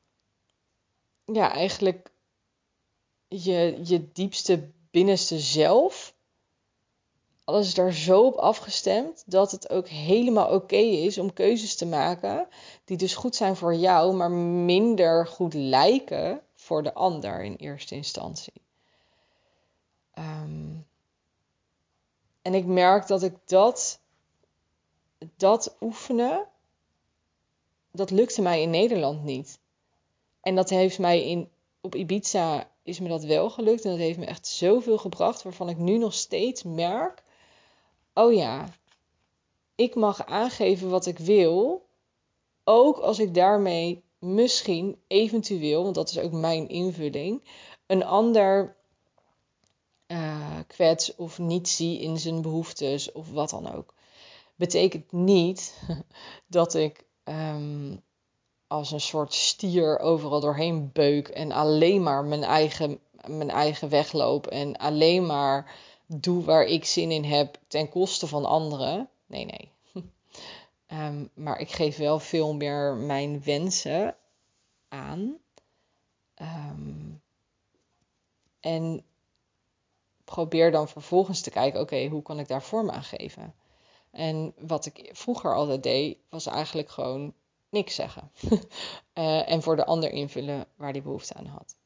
[1.25, 2.11] ja, eigenlijk
[3.29, 6.15] je, je diepste binnenste zelf
[7.51, 11.87] alles is daar zo op afgestemd dat het ook helemaal oké is om keuzes te
[11.87, 12.49] maken
[12.85, 17.95] die dus goed zijn voor jou, maar minder goed lijken voor de ander in eerste
[17.95, 18.53] instantie.
[20.19, 20.87] Um,
[22.43, 24.01] en ik merk dat ik dat,
[25.37, 26.47] dat oefenen,
[27.91, 29.59] dat lukte mij in Nederland niet.
[30.41, 33.85] En dat heeft mij in, op Ibiza is me dat wel gelukt.
[33.85, 37.23] En dat heeft me echt zoveel gebracht, waarvan ik nu nog steeds merk
[38.13, 38.69] oh ja,
[39.75, 41.87] ik mag aangeven wat ik wil,
[42.65, 47.43] ook als ik daarmee misschien eventueel, want dat is ook mijn invulling,
[47.87, 48.77] een ander
[50.07, 53.95] uh, kwets of niet zie in zijn behoeftes of wat dan ook.
[54.57, 55.83] Betekent niet
[56.47, 58.03] dat ik um,
[58.67, 64.13] als een soort stier overal doorheen beuk en alleen maar mijn eigen, mijn eigen weg
[64.13, 65.75] loop en alleen maar
[66.07, 69.09] doe waar ik zin in heb ten koste van anderen.
[69.27, 69.73] Nee, nee.
[70.91, 74.17] Ehm, maar ik geef wel veel meer mijn wensen
[74.89, 75.39] aan.
[76.35, 77.13] Ehm,
[78.61, 79.05] en
[80.25, 83.55] probeer dan vervolgens te kijken, oké, hoe kan ik daar vorm aan geven?
[84.11, 87.35] En wat ik vroeger altijd deed, was eigenlijk gewoon
[87.69, 88.33] niks zeggen.
[89.15, 91.77] uh, en voor de ander invullen waar die behoefte aan had.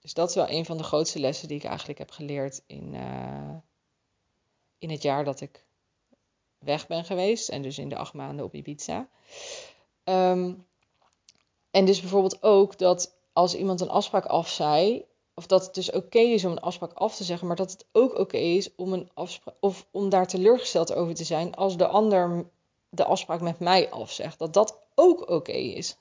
[0.00, 2.94] Dus dat is wel een van de grootste lessen die ik eigenlijk heb geleerd in,
[2.94, 3.56] uh,
[4.78, 5.65] in het jaar dat ik
[6.66, 7.48] weg ben geweest.
[7.48, 9.08] En dus in de acht maanden op Ibiza.
[10.04, 10.66] Um,
[11.70, 16.18] en dus bijvoorbeeld ook dat als iemand een afspraak afzei, of dat het dus oké
[16.18, 19.10] is om een afspraak af te zeggen, maar dat het ook oké is om een
[19.14, 22.46] afspraak of om daar teleurgesteld over te zijn als de ander
[22.88, 24.38] de afspraak met mij afzegt.
[24.38, 25.96] Dat dat ook oké is.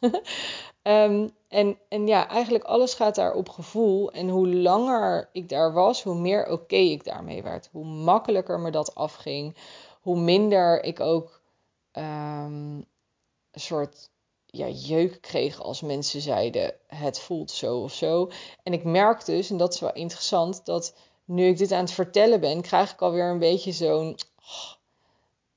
[0.84, 4.12] um, en, en ja, eigenlijk alles gaat daar op gevoel.
[4.12, 7.70] En hoe langer ik daar was, hoe meer oké ik daarmee werd.
[7.72, 9.56] Hoe makkelijker me dat afging.
[10.06, 11.42] Hoe minder ik ook
[11.92, 12.86] um,
[13.52, 14.10] een soort
[14.46, 18.30] ja, jeuk kreeg als mensen zeiden: het voelt zo of zo.
[18.64, 21.92] En ik merk dus, en dat is wel interessant, dat nu ik dit aan het
[21.92, 24.18] vertellen ben, krijg ik alweer een beetje zo'n.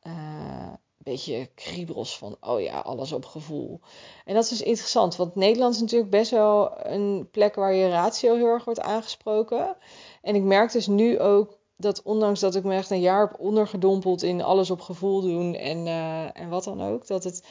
[0.03, 3.81] Uh, beetje kriebels van, oh ja, alles op gevoel.
[4.25, 7.89] En dat is dus interessant, want Nederland is natuurlijk best wel een plek waar je
[7.89, 9.77] ratio heel erg wordt aangesproken.
[10.23, 13.41] En ik merk dus nu ook dat ondanks dat ik me echt een jaar heb
[13.41, 17.47] ondergedompeld in alles op gevoel doen en, uh, en wat dan ook, dat het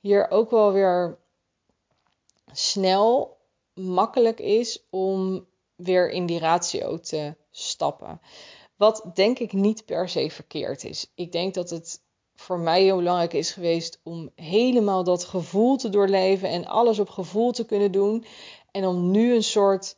[0.00, 1.18] hier ook wel weer
[2.52, 3.36] snel
[3.74, 8.20] makkelijk is om weer in die ratio te stappen.
[8.76, 11.10] Wat denk ik niet per se verkeerd is.
[11.14, 12.00] Ik denk dat het
[12.34, 17.08] voor mij heel belangrijk is geweest om helemaal dat gevoel te doorleven en alles op
[17.08, 18.24] gevoel te kunnen doen.
[18.70, 19.96] En om nu een soort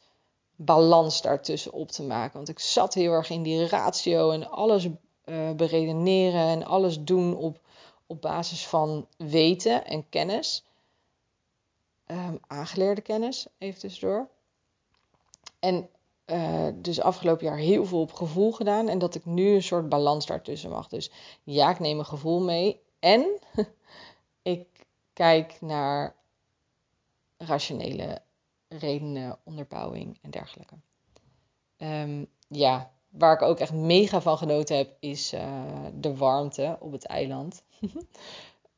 [0.56, 2.36] balans daartussen op te maken.
[2.36, 4.86] Want ik zat heel erg in die ratio en alles
[5.24, 7.58] uh, beredeneren en alles doen op
[8.06, 10.64] op basis van weten en kennis.
[12.06, 14.28] Um, aangeleerde kennis, even tussendoor.
[15.58, 15.88] En
[16.26, 18.88] uh, dus afgelopen jaar heel veel op gevoel gedaan.
[18.88, 20.88] En dat ik nu een soort balans daartussen mag.
[20.88, 21.10] Dus
[21.42, 22.80] ja, ik neem mijn gevoel mee.
[22.98, 23.26] En
[24.42, 24.66] ik
[25.12, 26.14] kijk naar
[27.36, 28.22] rationele
[28.78, 30.74] redenen, onderbouwing en dergelijke.
[31.78, 36.92] Um, ja, waar ik ook echt mega van genoten heb, is uh, de warmte op
[36.92, 37.62] het eiland.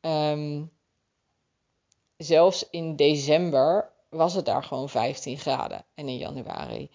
[0.01, 0.71] um,
[2.17, 5.85] zelfs in december was het daar gewoon 15 graden.
[5.95, 6.91] En in januari.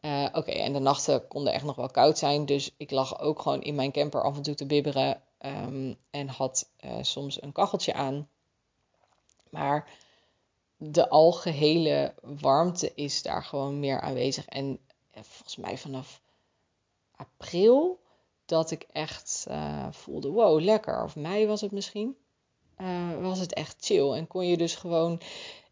[0.00, 2.46] Uh, Oké, en de nachten konden echt nog wel koud zijn.
[2.46, 5.22] Dus ik lag ook gewoon in mijn camper af en toe te bibberen.
[5.40, 8.28] Um, en had uh, soms een kacheltje aan.
[9.50, 9.88] Maar
[10.76, 14.46] de algehele warmte is daar gewoon meer aanwezig.
[14.46, 14.78] En
[15.12, 16.20] volgens mij vanaf
[17.16, 18.00] april
[18.44, 21.02] dat ik echt uh, voelde, wow, lekker.
[21.02, 22.16] Of mei was het misschien.
[22.78, 24.12] Uh, was het echt chill.
[24.12, 25.20] En kon je dus gewoon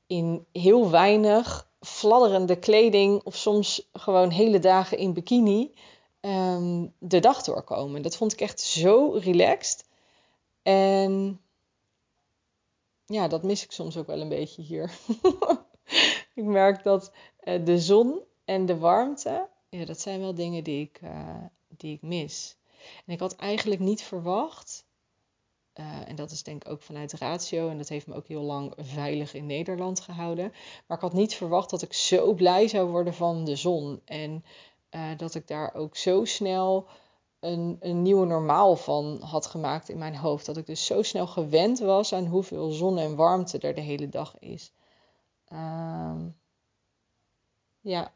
[0.07, 5.75] in heel weinig fladderende kleding of soms gewoon hele dagen in bikini
[6.21, 8.03] um, de dag doorkomen.
[8.03, 9.85] Dat vond ik echt zo relaxed.
[10.63, 11.41] En
[13.07, 14.93] ja, dat mis ik soms ook wel een beetje hier.
[16.35, 17.13] ik merk dat
[17.45, 21.37] uh, de zon en de warmte, ja, dat zijn wel dingen die ik, uh,
[21.69, 22.57] die ik mis.
[23.07, 24.87] En ik had eigenlijk niet verwacht,
[25.75, 28.43] uh, en dat is denk ik ook vanuit ratio, en dat heeft me ook heel
[28.43, 30.53] lang veilig in Nederland gehouden.
[30.87, 34.01] Maar ik had niet verwacht dat ik zo blij zou worden van de zon.
[34.05, 34.45] En
[35.17, 36.89] dat ik daar ook zo snel
[37.45, 40.47] een, een nieuwe normaal van had gemaakt in mijn hoofd.
[40.47, 44.09] Dat ik dus zo snel gewend was aan hoeveel zon en warmte er de hele
[44.09, 44.73] dag is.
[45.53, 46.23] Uh,
[47.81, 48.13] ja,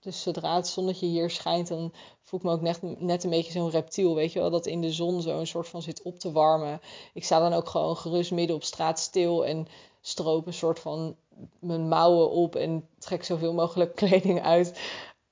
[0.00, 3.52] dus zodra het zonnetje hier schijnt, dan voel ik me ook net, net een beetje
[3.52, 4.14] zo'n reptiel.
[4.14, 6.80] Weet je wel, dat in de zon zo een soort van zit op te warmen.
[7.14, 9.66] Ik sta dan ook gewoon gerust midden op straat stil en
[10.00, 11.16] stroop een soort van
[11.58, 14.80] mijn mouwen op en trek zoveel mogelijk kleding uit.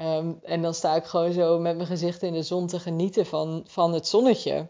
[0.02, 3.26] Um, en dan sta ik gewoon zo met mijn gezicht in de zon te genieten
[3.26, 4.68] van, van het zonnetje.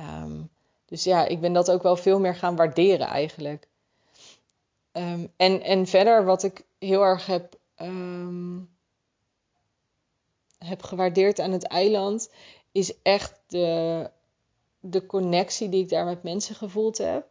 [0.00, 0.50] Um,
[0.84, 3.68] dus ja, ik ben dat ook wel veel meer gaan waarderen eigenlijk.
[4.92, 7.60] Um, en, en verder wat ik heel erg heb
[10.58, 12.30] heb gewaardeerd aan het eiland,
[12.72, 14.10] is echt de,
[14.80, 17.26] de connectie die ik daar met mensen gevoeld heb.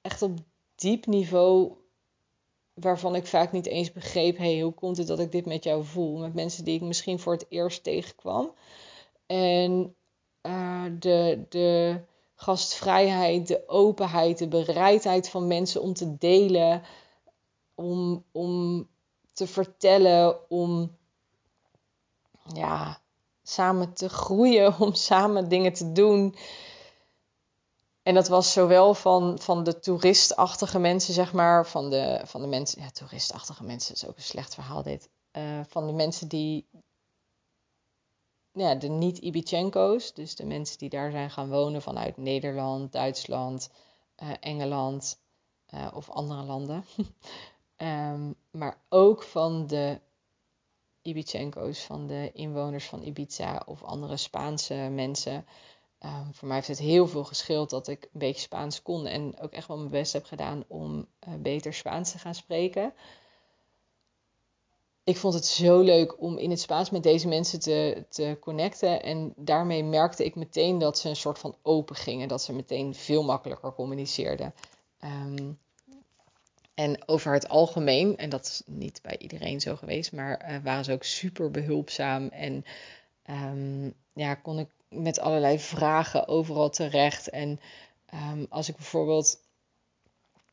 [0.00, 0.38] Echt op
[0.74, 1.72] diep niveau,
[2.80, 5.84] waarvan ik vaak niet eens begreep: hey, hoe komt het dat ik dit met jou
[5.84, 6.18] voel?
[6.18, 8.50] Met mensen die ik misschien voor het eerst tegenkwam.
[9.26, 9.94] En
[10.42, 12.00] uh, de, de
[12.34, 16.82] gastvrijheid, de openheid, de bereidheid van mensen om te delen,
[17.74, 18.86] om, om
[19.32, 20.96] te vertellen, om
[22.54, 23.00] ja,
[23.42, 26.34] samen te groeien, om samen dingen te doen.
[28.08, 32.46] En dat was zowel van, van de toeristachtige mensen, zeg maar, van de, van de
[32.46, 35.08] mensen, ja, toeristachtige mensen is ook een slecht verhaal dit.
[35.32, 36.68] Uh, van de mensen die,
[38.52, 43.70] ja, de niet-Ibichenko's, dus de mensen die daar zijn gaan wonen vanuit Nederland, Duitsland,
[44.22, 45.20] uh, Engeland
[45.74, 46.84] uh, of andere landen.
[47.76, 50.00] um, maar ook van de
[51.02, 55.46] Ibichenko's, van de inwoners van Ibiza of andere Spaanse mensen.
[56.04, 59.40] Um, voor mij heeft het heel veel geschild dat ik een beetje Spaans kon en
[59.40, 62.92] ook echt wel mijn best heb gedaan om uh, beter Spaans te gaan spreken.
[65.04, 69.02] Ik vond het zo leuk om in het Spaans met deze mensen te, te connecten.
[69.02, 72.28] En daarmee merkte ik meteen dat ze een soort van open gingen.
[72.28, 74.54] Dat ze meteen veel makkelijker communiceerden.
[75.04, 75.58] Um,
[76.74, 80.84] en over het algemeen, en dat is niet bij iedereen zo geweest, maar uh, waren
[80.84, 82.28] ze ook super behulpzaam.
[82.28, 82.64] En
[83.30, 87.30] um, ja, kon ik met allerlei vragen overal terecht.
[87.30, 87.60] En
[88.14, 89.38] um, als ik bijvoorbeeld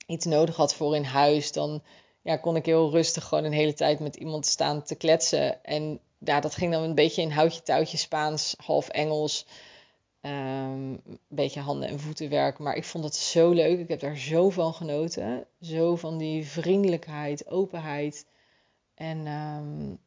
[0.08, 1.82] iets nodig had voor in huis, dan
[2.21, 5.63] ja, kon ik heel rustig gewoon een hele tijd met iemand staan te kletsen.
[5.63, 9.45] En ja, dat ging dan een beetje in houtje touwtje Spaans, half Engels.
[10.21, 12.60] Um, een beetje handen- en voetenwerk.
[12.60, 13.80] Maar ik vond het zo leuk.
[13.80, 15.48] Ik heb daar zo van genoten.
[15.62, 18.26] Zo van die vriendelijkheid, openheid.
[18.93, 19.98] En um,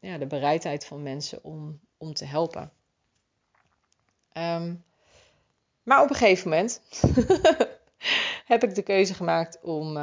[0.00, 2.72] ja, de bereidheid van mensen om, om te helpen.
[4.32, 4.84] Um,
[5.82, 6.80] maar op een gegeven moment
[8.52, 9.96] heb ik de keuze gemaakt om,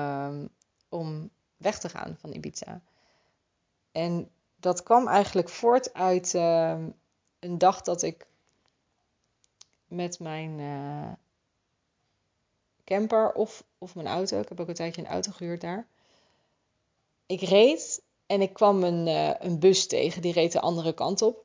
[0.89, 2.81] om weg te gaan van Ibiza.
[3.91, 6.33] En dat kwam eigenlijk voort uit
[7.39, 8.27] een dag dat ik
[9.87, 11.11] met mijn uh,
[12.83, 14.39] camper of, of mijn auto.
[14.39, 15.87] Ik heb ook een tijdje een auto gehuurd daar.
[17.25, 20.21] Ik reed en ik kwam een, uh, een bus tegen.
[20.21, 21.44] Die reed de andere kant op.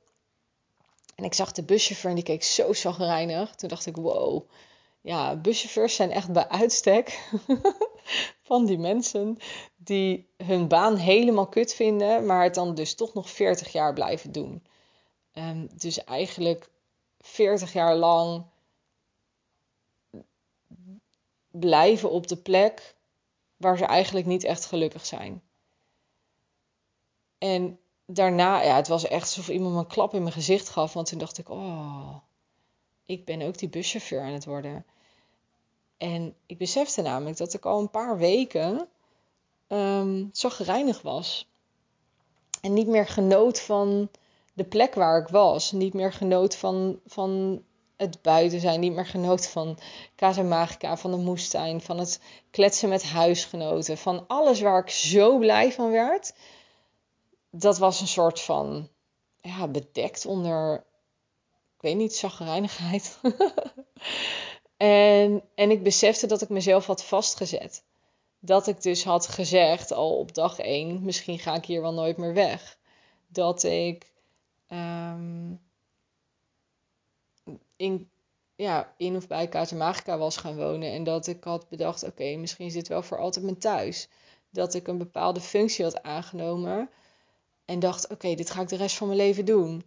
[1.20, 3.54] En ik zag de buschauffeur en die keek zo zagrijnig.
[3.54, 4.50] Toen dacht ik, wow.
[5.00, 7.30] Ja, buschauffeurs zijn echt bij uitstek
[8.48, 9.38] van die mensen
[9.76, 14.32] die hun baan helemaal kut vinden, maar het dan dus toch nog 40 jaar blijven
[14.32, 14.66] doen.
[15.34, 16.70] Um, dus eigenlijk
[17.18, 18.44] 40 jaar lang
[21.50, 22.94] blijven op de plek
[23.56, 25.42] waar ze eigenlijk niet echt gelukkig zijn.
[27.38, 27.79] En
[28.14, 30.92] daarna, ja, het was echt alsof iemand me een klap in mijn gezicht gaf.
[30.92, 32.16] Want toen dacht ik, oh,
[33.04, 34.84] ik ben ook die buschauffeur aan het worden.
[35.98, 38.88] En ik besefte namelijk dat ik al een paar weken
[39.68, 40.30] um,
[41.02, 41.48] was.
[42.60, 44.10] En niet meer genoot van
[44.52, 45.72] de plek waar ik was.
[45.72, 47.62] Niet meer genoot van, van
[47.96, 48.80] het buiten zijn.
[48.80, 49.78] Niet meer genoot van
[50.16, 52.20] Casa Magica, van de moestuin, van het
[52.50, 53.98] kletsen met huisgenoten.
[53.98, 56.32] Van alles waar ik zo blij van werd.
[57.50, 58.88] Dat was een soort van,
[59.40, 60.84] ja, bedekt onder,
[61.76, 63.18] ik weet niet, zagrijnigheid.
[64.76, 67.84] en, en ik besefte dat ik mezelf had vastgezet.
[68.38, 72.16] Dat ik dus had gezegd al op dag één, misschien ga ik hier wel nooit
[72.16, 72.78] meer weg.
[73.28, 74.12] Dat ik
[74.68, 75.60] um,
[77.76, 78.10] in,
[78.56, 80.92] ja, in of bij Casa Magica was gaan wonen.
[80.92, 84.08] En dat ik had bedacht, oké, misschien is dit wel voor altijd mijn thuis.
[84.50, 86.90] Dat ik een bepaalde functie had aangenomen.
[87.70, 89.84] En dacht, oké, dit ga ik de rest van mijn leven doen.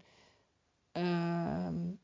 [0.92, 2.00] Um,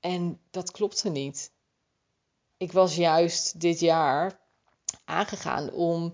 [0.00, 1.52] en dat klopte niet.
[2.56, 4.40] Ik was juist dit jaar
[5.04, 6.12] aangegaan om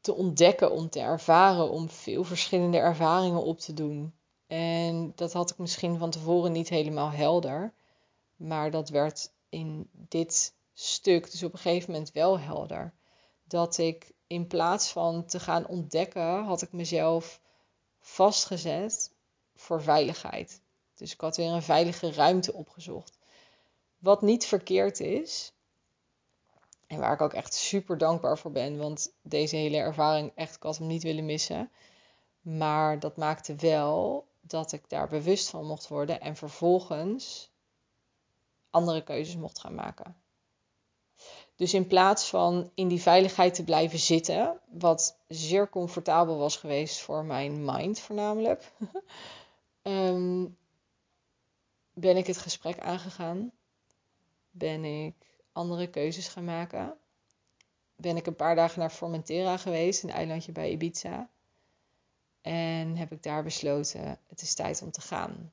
[0.00, 4.14] te ontdekken, om te ervaren, om veel verschillende ervaringen op te doen.
[4.46, 7.72] En dat had ik misschien van tevoren niet helemaal helder.
[8.36, 12.92] Maar dat werd in dit stuk dus op een gegeven moment wel helder.
[13.44, 17.40] Dat ik in plaats van te gaan ontdekken, had ik mezelf
[18.00, 19.12] vastgezet
[19.54, 20.60] voor veiligheid.
[20.94, 23.18] Dus ik had weer een veilige ruimte opgezocht.
[23.98, 25.52] Wat niet verkeerd is,
[26.86, 30.62] en waar ik ook echt super dankbaar voor ben, want deze hele ervaring, echt, ik
[30.62, 31.70] had hem niet willen missen.
[32.40, 37.50] Maar dat maakte wel dat ik daar bewust van mocht worden en vervolgens
[38.70, 40.16] andere keuzes mocht gaan maken.
[41.58, 47.00] Dus in plaats van in die veiligheid te blijven zitten, wat zeer comfortabel was geweest
[47.00, 48.72] voor mijn mind voornamelijk,
[49.82, 50.56] um,
[51.92, 53.52] ben ik het gesprek aangegaan.
[54.50, 55.14] Ben ik
[55.52, 56.96] andere keuzes gaan maken.
[57.96, 61.28] Ben ik een paar dagen naar Formentera geweest, een eilandje bij Ibiza.
[62.40, 65.52] En heb ik daar besloten, het is tijd om te gaan.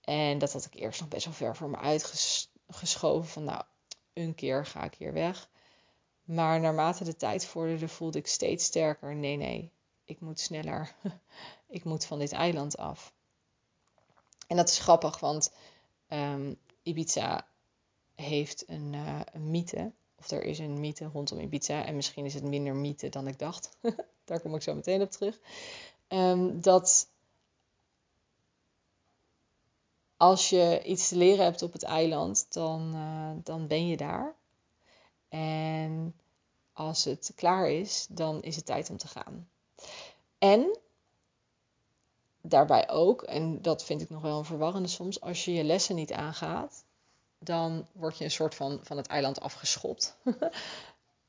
[0.00, 1.76] En dat had ik eerst nog best wel ver voor me
[2.74, 3.28] uitgeschoven.
[3.28, 3.62] Van nou,
[4.12, 5.48] een keer ga ik hier weg.
[6.24, 9.70] Maar naarmate de tijd vorderde, voelde ik steeds sterker: nee, nee,
[10.04, 10.94] ik moet sneller.
[11.78, 13.12] ik moet van dit eiland af.
[14.46, 15.52] En dat is grappig, want
[16.08, 17.46] um, Ibiza
[18.14, 19.92] heeft een, uh, een mythe.
[20.18, 21.84] Of er is een mythe rondom Ibiza.
[21.84, 23.76] En misschien is het minder mythe dan ik dacht.
[24.24, 25.40] Daar kom ik zo meteen op terug.
[26.08, 27.08] Um, dat
[30.24, 34.34] als je iets te leren hebt op het eiland, dan, uh, dan ben je daar.
[35.28, 36.14] En
[36.72, 39.48] als het klaar is, dan is het tijd om te gaan.
[40.38, 40.78] En
[42.40, 45.94] daarbij ook, en dat vind ik nog wel een verwarrende soms, als je je lessen
[45.94, 46.84] niet aangaat,
[47.38, 50.16] dan word je een soort van van het eiland afgeschopt.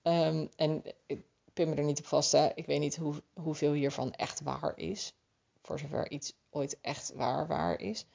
[0.03, 1.21] um, en ik
[1.53, 2.49] pin me er niet op vast, hè.
[2.53, 5.13] ik weet niet hoe, hoeveel hiervan echt waar is.
[5.61, 8.05] Voor zover iets ooit echt waar waar is.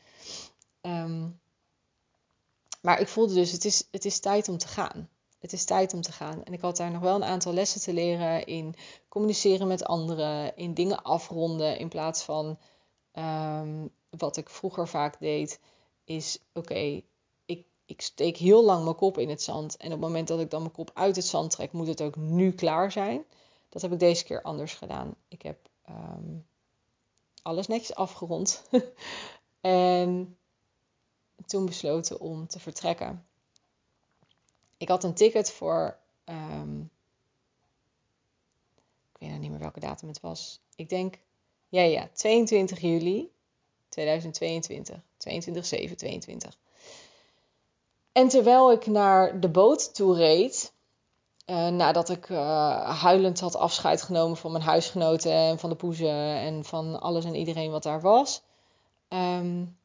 [0.83, 1.41] Um,
[2.81, 5.09] maar ik voelde dus, het is, het is tijd om te gaan.
[5.39, 6.45] Het is tijd om te gaan.
[6.45, 8.75] En ik had daar nog wel een aantal lessen te leren in
[9.09, 12.59] communiceren met anderen, in dingen afronden in plaats van
[13.15, 15.61] um, wat ik vroeger vaak deed,
[16.05, 17.03] is oké,
[17.45, 19.77] ik, ik steek heel lang mijn kop in het zand.
[19.77, 22.03] En op het moment dat ik dan mijn kop uit het zand trek, moet het
[22.03, 23.25] ook nu klaar zijn.
[23.69, 25.15] Dat heb ik deze keer anders gedaan.
[25.29, 25.59] Ik heb
[25.89, 26.47] um,
[27.43, 28.63] alles netjes afgerond.
[29.61, 30.37] en
[31.47, 33.25] toen besloten om te vertrekken.
[34.77, 35.97] Ik had een ticket voor.
[36.25, 36.91] Um,
[39.13, 40.61] ik weet nou niet meer welke datum het was.
[40.77, 41.19] Ik denk,
[41.69, 43.31] ja, ja, 22 juli
[43.89, 45.01] 2022.
[45.17, 46.59] 22, 7, 22.
[48.13, 50.73] En terwijl ik naar de boot toe reed,
[51.47, 56.37] uh, nadat ik uh, huilend had afscheid genomen van mijn huisgenoten en van de poezen
[56.37, 58.43] en van alles en iedereen wat daar was,
[59.09, 59.79] um,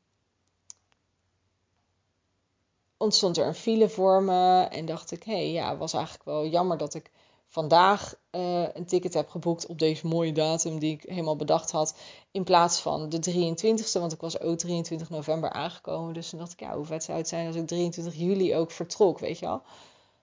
[2.97, 4.61] ontstond er een file voor me.
[4.63, 7.11] En dacht ik, hé, hey, ja, was eigenlijk wel jammer dat ik
[7.47, 11.95] vandaag uh, een ticket heb geboekt op deze mooie datum die ik helemaal bedacht had.
[12.31, 16.13] In plaats van de 23ste, want ik was ook 23 november aangekomen.
[16.13, 18.71] Dus toen dacht ik, ja, hoe vet zou het zijn als ik 23 juli ook
[18.71, 19.61] vertrok, weet je wel.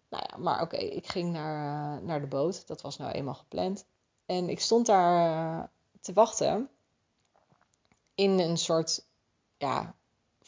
[0.08, 2.66] Nou ja, maar oké, ik ging naar, uh, naar de boot.
[2.66, 3.84] Dat was nou eenmaal gepland.
[4.26, 5.64] En ik stond daar uh,
[6.00, 6.68] te wachten
[8.14, 9.06] in een soort
[9.56, 9.94] ja,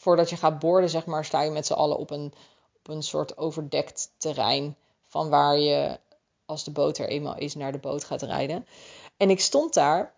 [0.05, 2.33] voordat je gaat boorden, zeg maar, sta je met z'n allen op een,
[2.79, 4.77] op een soort overdekt terrein.
[5.07, 5.99] Van waar je,
[6.47, 8.67] als de boot er eenmaal is, naar de boot gaat rijden.
[9.17, 10.13] En ik stond daar.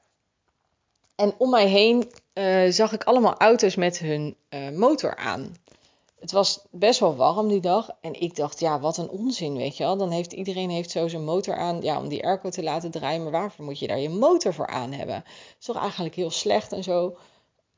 [1.15, 5.57] En om mij heen uh, zag ik allemaal auto's met hun uh, motor aan.
[6.21, 7.91] Het was best wel warm die dag.
[8.01, 9.97] En ik dacht, ja, wat een onzin, weet je wel.
[9.97, 13.23] Dan heeft iedereen heeft zo zijn motor aan ja, om die airco te laten draaien.
[13.23, 15.23] Maar waarvoor moet je daar je motor voor aan hebben?
[15.25, 17.17] Dat is toch eigenlijk heel slecht en zo.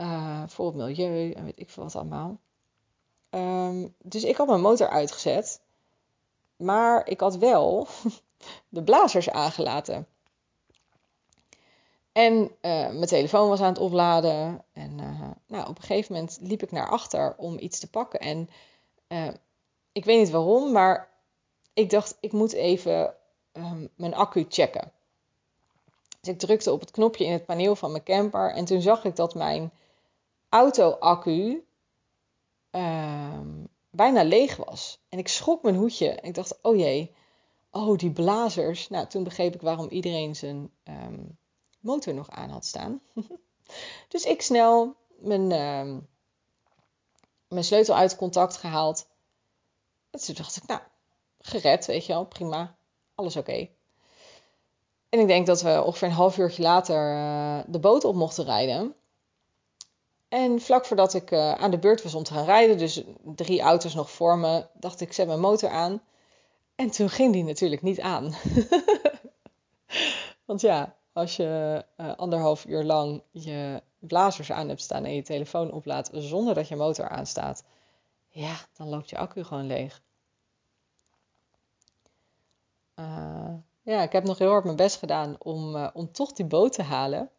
[0.01, 2.39] Uh, voor het milieu en weet ik veel wat allemaal.
[3.31, 5.61] Um, dus ik had mijn motor uitgezet.
[6.57, 7.87] Maar ik had wel
[8.69, 10.07] de blazers aangelaten.
[12.13, 12.51] En uh,
[12.89, 14.65] mijn telefoon was aan het opladen.
[14.73, 18.21] En uh, nou, op een gegeven moment liep ik naar achter om iets te pakken.
[18.21, 18.49] En
[19.93, 21.09] ik weet niet waarom, maar
[21.73, 23.15] ik dacht, ik moet even
[23.53, 24.93] um, mijn accu checken.
[26.21, 28.55] Dus ik drukte op het knopje in het paneel van mijn camper.
[28.55, 29.73] En toen zag ik dat mijn
[30.49, 31.67] auto-accu
[32.71, 33.41] uh,
[33.91, 35.01] bijna leeg was.
[35.09, 36.11] En ik schrok mijn hoedje.
[36.11, 37.15] En ik dacht, oh jee,
[37.71, 38.89] oh die blazers.
[38.89, 41.39] Nou, toen begreep ik waarom iedereen zijn um,
[41.81, 43.03] motor nog aan had staan.
[44.09, 45.97] dus ik snel mijn, uh,
[47.49, 49.07] mijn sleutel uit contact gehaald.
[50.11, 50.81] En toen dacht ik, nou,
[51.41, 52.77] gered, weet je wel, prima,
[53.15, 53.69] alles oké.
[55.09, 58.45] En ik denk dat we ongeveer een half uurtje later uh, de boot op mochten
[58.45, 58.95] rijden.
[60.29, 63.61] En vlak voordat ik uh, aan de beurt was om te gaan rijden, dus drie
[63.61, 66.03] auto's nog voor me, dacht ik, zet mijn motor aan.
[66.75, 68.35] En toen ging die natuurlijk niet aan.
[70.45, 75.23] Want ja, als je uh, anderhalf uur lang je blazers aan hebt staan en je
[75.23, 77.65] telefoon oplaadt zonder dat je motor aanstaat,
[78.29, 80.03] ja, dan loopt je accu gewoon leeg.
[82.97, 86.73] Uh, ja, ik heb nog heel hard mijn best gedaan om, om toch die boot
[86.73, 87.31] te halen.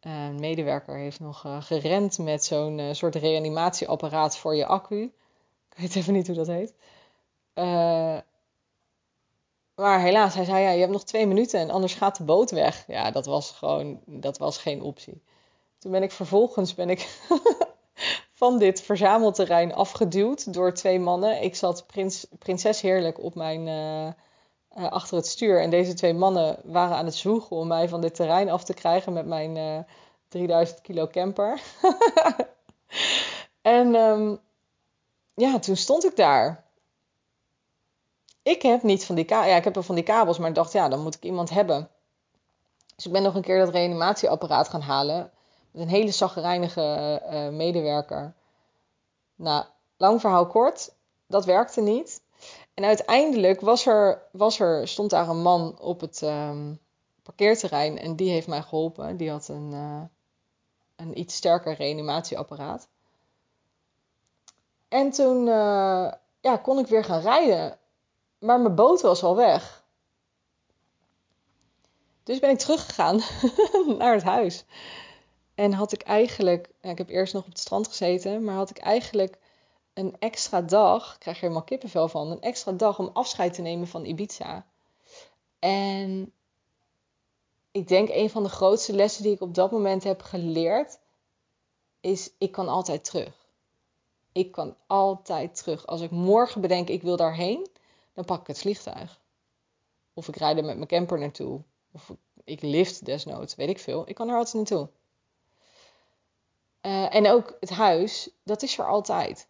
[0.00, 5.02] Een medewerker heeft nog uh, gerend met zo'n uh, soort reanimatieapparaat voor je accu.
[5.70, 6.74] Ik weet even niet hoe dat heet.
[7.54, 8.18] Uh,
[9.74, 12.50] maar helaas, hij zei ja, je hebt nog twee minuten en anders gaat de boot
[12.50, 12.84] weg.
[12.86, 15.22] Ja, dat was gewoon, dat was geen optie.
[15.78, 17.08] Toen ben ik vervolgens ben ik
[18.32, 21.42] van dit verzamelterrein afgeduwd door twee mannen.
[21.42, 23.66] Ik zat prins, prinses heerlijk op mijn
[24.78, 25.60] achter het stuur.
[25.60, 28.74] En deze twee mannen waren aan het zwoegen om mij van dit terrein af te
[28.74, 29.78] krijgen met mijn uh,
[30.28, 31.60] 3000 kilo camper.
[33.62, 34.36] En ehm,
[35.34, 36.64] ja, toen stond ik daar.
[38.42, 39.50] Ik heb niet van die kabels.
[39.50, 41.50] Ja, ik heb er van die kabels, maar ik dacht, ja, dan moet ik iemand
[41.50, 41.90] hebben.
[42.96, 45.30] Dus ik ben nog een keer dat reanimatieapparaat gaan halen.
[45.70, 48.34] Met een hele zaggerijnige uh, medewerker.
[49.34, 49.64] Nou,
[49.96, 50.94] lang verhaal kort.
[51.26, 52.17] Dat werkte niet.
[52.78, 56.78] En uiteindelijk was er, was er, stond daar een man op het um,
[57.22, 57.98] parkeerterrein.
[57.98, 59.16] En die heeft mij geholpen.
[59.16, 60.02] Die had een, uh,
[60.96, 62.88] een iets sterker reanimatieapparaat.
[64.88, 67.78] En toen uh, ja, kon ik weer gaan rijden.
[68.38, 69.84] Maar mijn boot was al weg.
[72.22, 73.20] Dus ben ik teruggegaan
[73.98, 74.64] naar het huis.
[75.54, 78.78] En had ik eigenlijk, ik heb eerst nog op het strand gezeten, maar had ik
[78.78, 79.38] eigenlijk
[79.98, 83.62] een extra dag, ik krijg er helemaal kippenvel van, een extra dag om afscheid te
[83.62, 84.66] nemen van Ibiza.
[85.58, 86.32] En
[87.70, 90.98] ik denk een van de grootste lessen die ik op dat moment heb geleerd,
[92.00, 93.46] is ik kan altijd terug.
[94.32, 95.86] Ik kan altijd terug.
[95.86, 97.68] Als ik morgen bedenk ik wil daarheen,
[98.12, 99.20] dan pak ik het vliegtuig.
[100.14, 101.62] Of ik rijd er met mijn camper naartoe.
[101.92, 102.12] Of
[102.44, 104.08] ik lift desnoods, weet ik veel.
[104.08, 104.88] Ik kan er altijd naartoe.
[106.82, 109.48] Uh, en ook het huis, dat is er altijd.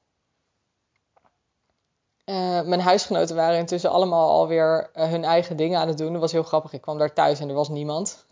[2.28, 6.12] Uh, mijn huisgenoten waren intussen allemaal alweer uh, hun eigen dingen aan het doen.
[6.12, 6.72] Dat was heel grappig.
[6.72, 8.26] Ik kwam daar thuis en er was niemand.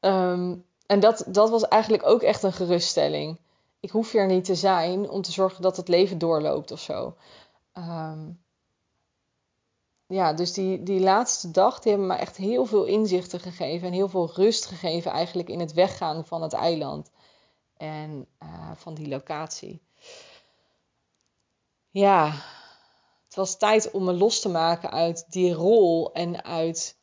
[0.00, 3.38] um, en dat, dat was eigenlijk ook echt een geruststelling.
[3.80, 7.16] Ik hoef hier niet te zijn om te zorgen dat het leven doorloopt of zo.
[7.78, 8.42] Um,
[10.06, 13.92] ja, dus die, die laatste dag, die hebben me echt heel veel inzichten gegeven en
[13.92, 17.10] heel veel rust gegeven eigenlijk in het weggaan van het eiland
[17.76, 19.82] en uh, van die locatie.
[21.94, 22.32] Ja,
[23.24, 26.96] het was tijd om me los te maken uit die rol en uit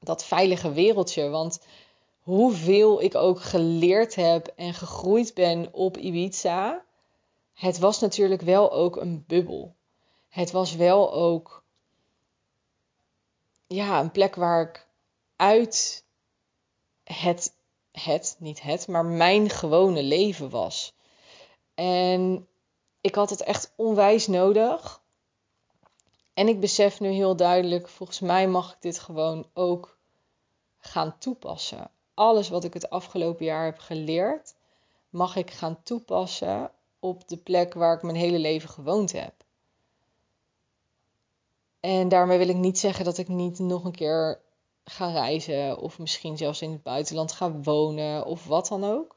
[0.00, 1.28] dat veilige wereldje.
[1.28, 1.60] Want
[2.20, 6.84] hoeveel ik ook geleerd heb en gegroeid ben op Ibiza,
[7.52, 9.74] het was natuurlijk wel ook een bubbel.
[10.28, 11.64] Het was wel ook
[13.66, 14.86] ja, een plek waar ik
[15.36, 16.04] uit
[17.04, 17.52] het,
[17.92, 20.94] het, niet het, maar mijn gewone leven was.
[21.74, 22.48] En
[23.06, 25.02] ik had het echt onwijs nodig.
[26.34, 29.98] En ik besef nu heel duidelijk, volgens mij mag ik dit gewoon ook
[30.78, 31.90] gaan toepassen.
[32.14, 34.54] Alles wat ik het afgelopen jaar heb geleerd,
[35.10, 39.34] mag ik gaan toepassen op de plek waar ik mijn hele leven gewoond heb.
[41.80, 44.40] En daarmee wil ik niet zeggen dat ik niet nog een keer
[44.84, 49.16] ga reizen of misschien zelfs in het buitenland ga wonen of wat dan ook.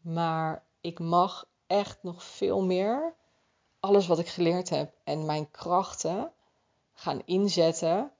[0.00, 3.14] Maar ik mag echt nog veel meer
[3.80, 6.32] alles wat ik geleerd heb en mijn krachten
[6.92, 8.12] gaan inzetten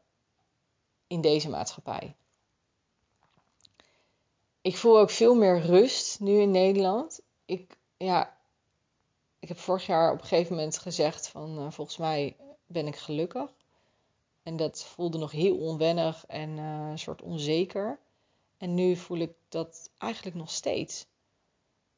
[1.07, 2.17] in deze maatschappij.
[4.61, 7.21] Ik voel ook veel meer rust nu in Nederland.
[7.45, 8.37] Ik, ja,
[9.39, 12.37] ik heb vorig jaar op een gegeven moment gezegd van uh, volgens mij
[12.67, 13.51] ben ik gelukkig.
[14.43, 17.99] En dat voelde nog heel onwennig en uh, een soort onzeker.
[18.59, 21.07] En nu voel ik dat eigenlijk nog steeds.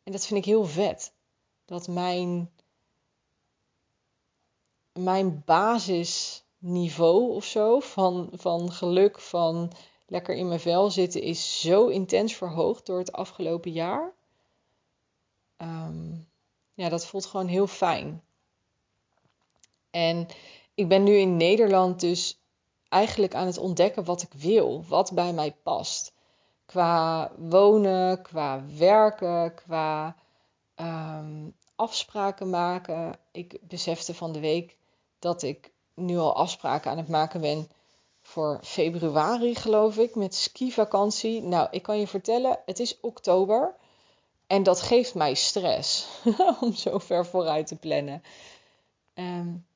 [0.02, 1.12] En dat vind ik heel vet.
[1.68, 2.50] Dat mijn,
[4.92, 9.72] mijn basisniveau of zo van, van geluk, van
[10.06, 14.12] lekker in mijn vel zitten, is zo intens verhoogd door het afgelopen jaar.
[15.56, 16.28] Um,
[16.74, 18.22] ja, dat voelt gewoon heel fijn.
[19.90, 20.26] En
[20.74, 22.40] ik ben nu in Nederland dus
[22.88, 26.12] eigenlijk aan het ontdekken wat ik wil, wat bij mij past.
[26.66, 30.16] Qua wonen, qua werken, qua
[30.76, 33.18] um, afspraken maken.
[33.32, 34.76] Ik besefte van de week
[35.18, 37.70] dat ik nu al afspraken aan het maken ben
[38.20, 41.42] voor februari, geloof ik, met skivakantie.
[41.42, 43.74] Nou, ik kan je vertellen, het is oktober.
[44.46, 46.06] En dat geeft mij stress
[46.60, 48.22] om zo ver vooruit te plannen.
[49.14, 49.66] Um,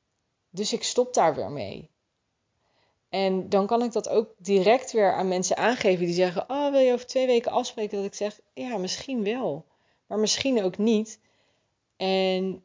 [0.50, 1.90] dus ik stop daar weer mee.
[3.09, 6.80] En dan kan ik dat ook direct weer aan mensen aangeven die zeggen: Oh, wil
[6.80, 7.96] je over twee weken afspreken?
[7.96, 9.64] Dat ik zeg: Ja, misschien wel,
[10.07, 11.20] maar misschien ook niet.
[12.03, 12.64] En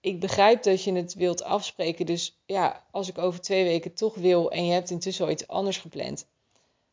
[0.00, 2.06] ik begrijp dat je het wilt afspreken.
[2.06, 5.48] Dus ja, als ik over twee weken toch wil en je hebt intussen al iets
[5.48, 6.26] anders gepland,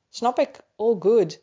[0.10, 1.42] snap ik, all good.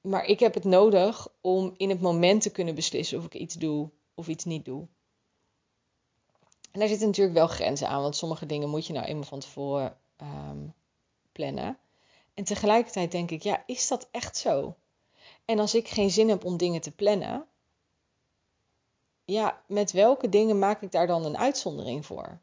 [0.00, 3.54] Maar ik heb het nodig om in het moment te kunnen beslissen of ik iets
[3.54, 4.86] doe of iets niet doe.
[6.70, 9.40] En daar zitten natuurlijk wel grenzen aan, want sommige dingen moet je nou eenmaal van
[9.40, 10.74] tevoren um,
[11.32, 11.78] plannen.
[12.34, 14.76] En tegelijkertijd denk ik, ja, is dat echt zo?
[15.44, 17.46] En als ik geen zin heb om dingen te plannen,
[19.26, 22.38] ja, met welke dingen maak ik daar dan een uitzondering voor?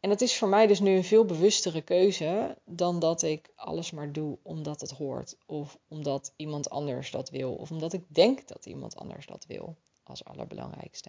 [0.00, 3.90] En het is voor mij dus nu een veel bewustere keuze dan dat ik alles
[3.90, 5.36] maar doe omdat het hoort.
[5.46, 7.54] Of omdat iemand anders dat wil.
[7.54, 9.76] Of omdat ik denk dat iemand anders dat wil.
[10.02, 11.08] Als allerbelangrijkste.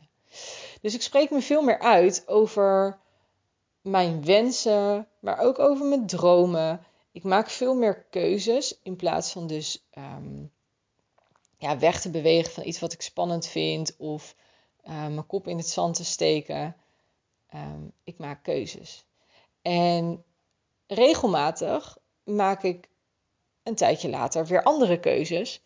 [0.82, 3.00] Dus ik spreek me veel meer uit over
[3.82, 6.86] mijn wensen, maar ook over mijn dromen.
[7.12, 10.44] Ik maak veel meer keuzes in plaats van dus ehm,
[11.58, 14.36] ja, weg te bewegen van iets wat ik spannend vind of
[14.86, 16.76] uh, mijn kop in het zand te steken.
[17.50, 19.06] Ehm, ik maak keuzes.
[19.62, 20.24] En
[20.88, 22.90] regelmatig maak ik
[23.64, 25.64] een tijdje later weer andere keuzes.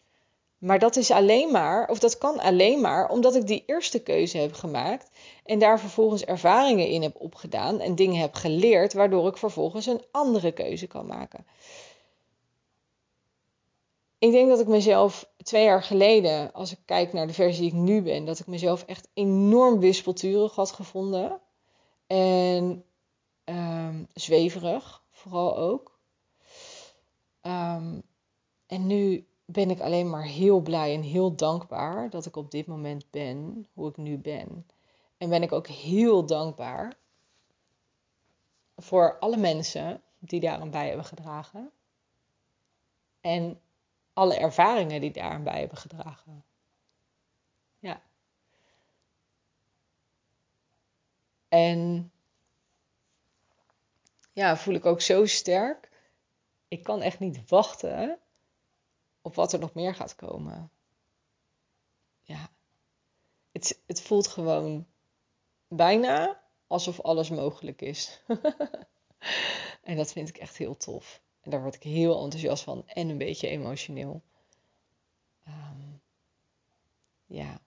[0.57, 4.37] Maar dat is alleen maar, of dat kan alleen maar, omdat ik die eerste keuze
[4.37, 5.09] heb gemaakt
[5.45, 10.03] en daar vervolgens ervaringen in heb opgedaan en dingen heb geleerd, waardoor ik vervolgens een
[10.11, 11.45] andere keuze kan maken.
[14.19, 17.71] Ik denk dat ik mezelf twee jaar geleden, als ik kijk naar de versie die
[17.71, 21.41] ik nu ben, dat ik mezelf echt enorm wispelturig had gevonden.
[22.07, 22.85] En
[23.45, 25.99] um, zweverig, vooral ook.
[27.41, 28.01] Um,
[28.67, 32.67] en nu ben ik alleen maar heel blij en heel dankbaar dat ik op dit
[32.67, 34.65] moment ben hoe ik nu ben.
[35.17, 36.97] En ben ik ook heel dankbaar
[38.75, 41.71] voor alle mensen die daaraan bij hebben gedragen.
[43.21, 43.59] En
[44.19, 46.45] alle ervaringen die daaraan bij hebben gedragen.
[47.79, 48.01] Ja.
[51.47, 52.11] En
[54.33, 55.89] ja, voel ik ook zo sterk.
[56.67, 58.19] Ik kan echt niet wachten
[59.21, 60.71] op wat er nog meer gaat komen.
[62.21, 62.49] Ja.
[63.51, 64.87] Het, het voelt gewoon
[65.67, 68.21] bijna alsof alles mogelijk is.
[69.89, 71.21] en dat vind ik echt heel tof.
[71.49, 74.21] Daar word ik heel enthousiast van en een beetje emotioneel.
[75.47, 76.01] Um,
[77.25, 77.59] ja.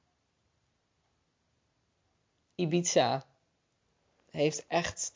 [2.55, 3.25] Ibiza
[4.31, 5.13] heeft echt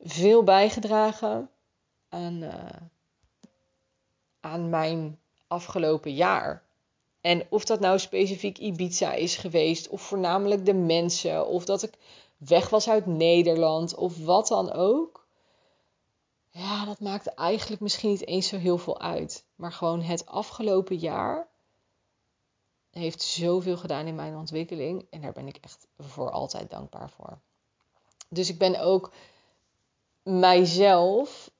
[0.00, 1.50] veel bijgedragen
[2.08, 2.80] aan, uh,
[4.40, 6.64] aan mijn afgelopen jaar.
[7.20, 11.92] En of dat nou specifiek Ibiza is geweest, of voornamelijk de mensen, of dat ik
[12.36, 15.25] weg was uit Nederland, of wat dan ook.
[16.56, 19.44] Ja, dat maakt eigenlijk misschien niet eens zo heel veel uit.
[19.54, 21.48] Maar gewoon het afgelopen jaar
[22.90, 25.06] heeft zoveel gedaan in mijn ontwikkeling.
[25.10, 27.38] En daar ben ik echt voor altijd dankbaar voor.
[28.28, 29.12] Dus ik ben ook
[30.22, 31.50] mijzelf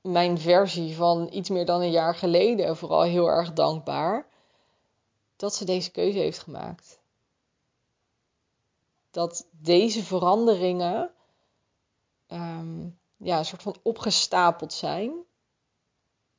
[0.00, 4.26] mijn versie van iets meer dan een jaar geleden vooral heel erg dankbaar
[5.36, 6.98] dat ze deze keuze heeft gemaakt.
[9.10, 11.10] Dat deze veranderingen
[12.28, 15.12] um, ja, een soort van opgestapeld zijn.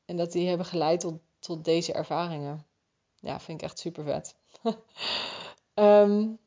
[0.06, 2.66] En dat die hebben geleid tot, tot deze ervaringen.
[3.20, 4.36] Ja, vind ik echt super vet.
[5.74, 6.40] um,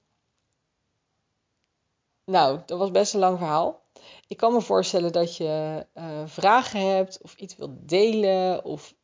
[2.34, 3.82] nou, dat was best een lang verhaal.
[4.26, 8.94] Ik kan me voorstellen dat je uh, vragen hebt of iets wilt delen of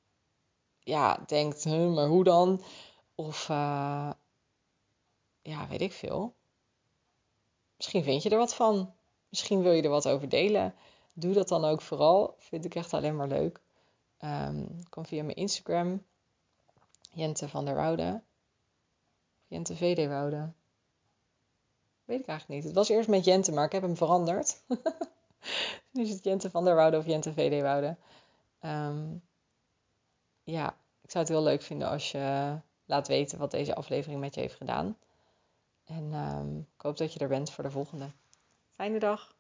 [0.79, 2.63] ja, denkt, huh, maar hoe dan?
[3.15, 4.11] Of uh,
[5.43, 6.35] ja, weet ik veel.
[7.77, 8.95] Misschien vind je er wat van.
[9.29, 10.75] Misschien wil je er wat over delen.
[11.15, 12.35] Doe dat dan ook vooral.
[12.39, 13.61] Vind ik echt alleen maar leuk.
[14.21, 16.05] Um, kom via mijn Instagram.
[17.11, 18.23] Jente van der Woude.
[19.47, 20.53] Jente VD Woude.
[22.05, 22.65] Weet ik eigenlijk niet.
[22.65, 24.63] Het was eerst met Jente, maar ik heb hem veranderd.
[25.93, 27.97] nu is het Jente van der Woude of Jente VD Woude.
[28.61, 29.23] Um,
[30.43, 34.35] ja, ik zou het heel leuk vinden als je laat weten wat deze aflevering met
[34.35, 34.99] je heeft gedaan.
[35.85, 38.11] En um, ik hoop dat je er bent voor de volgende.
[38.75, 39.35] Fijne dag.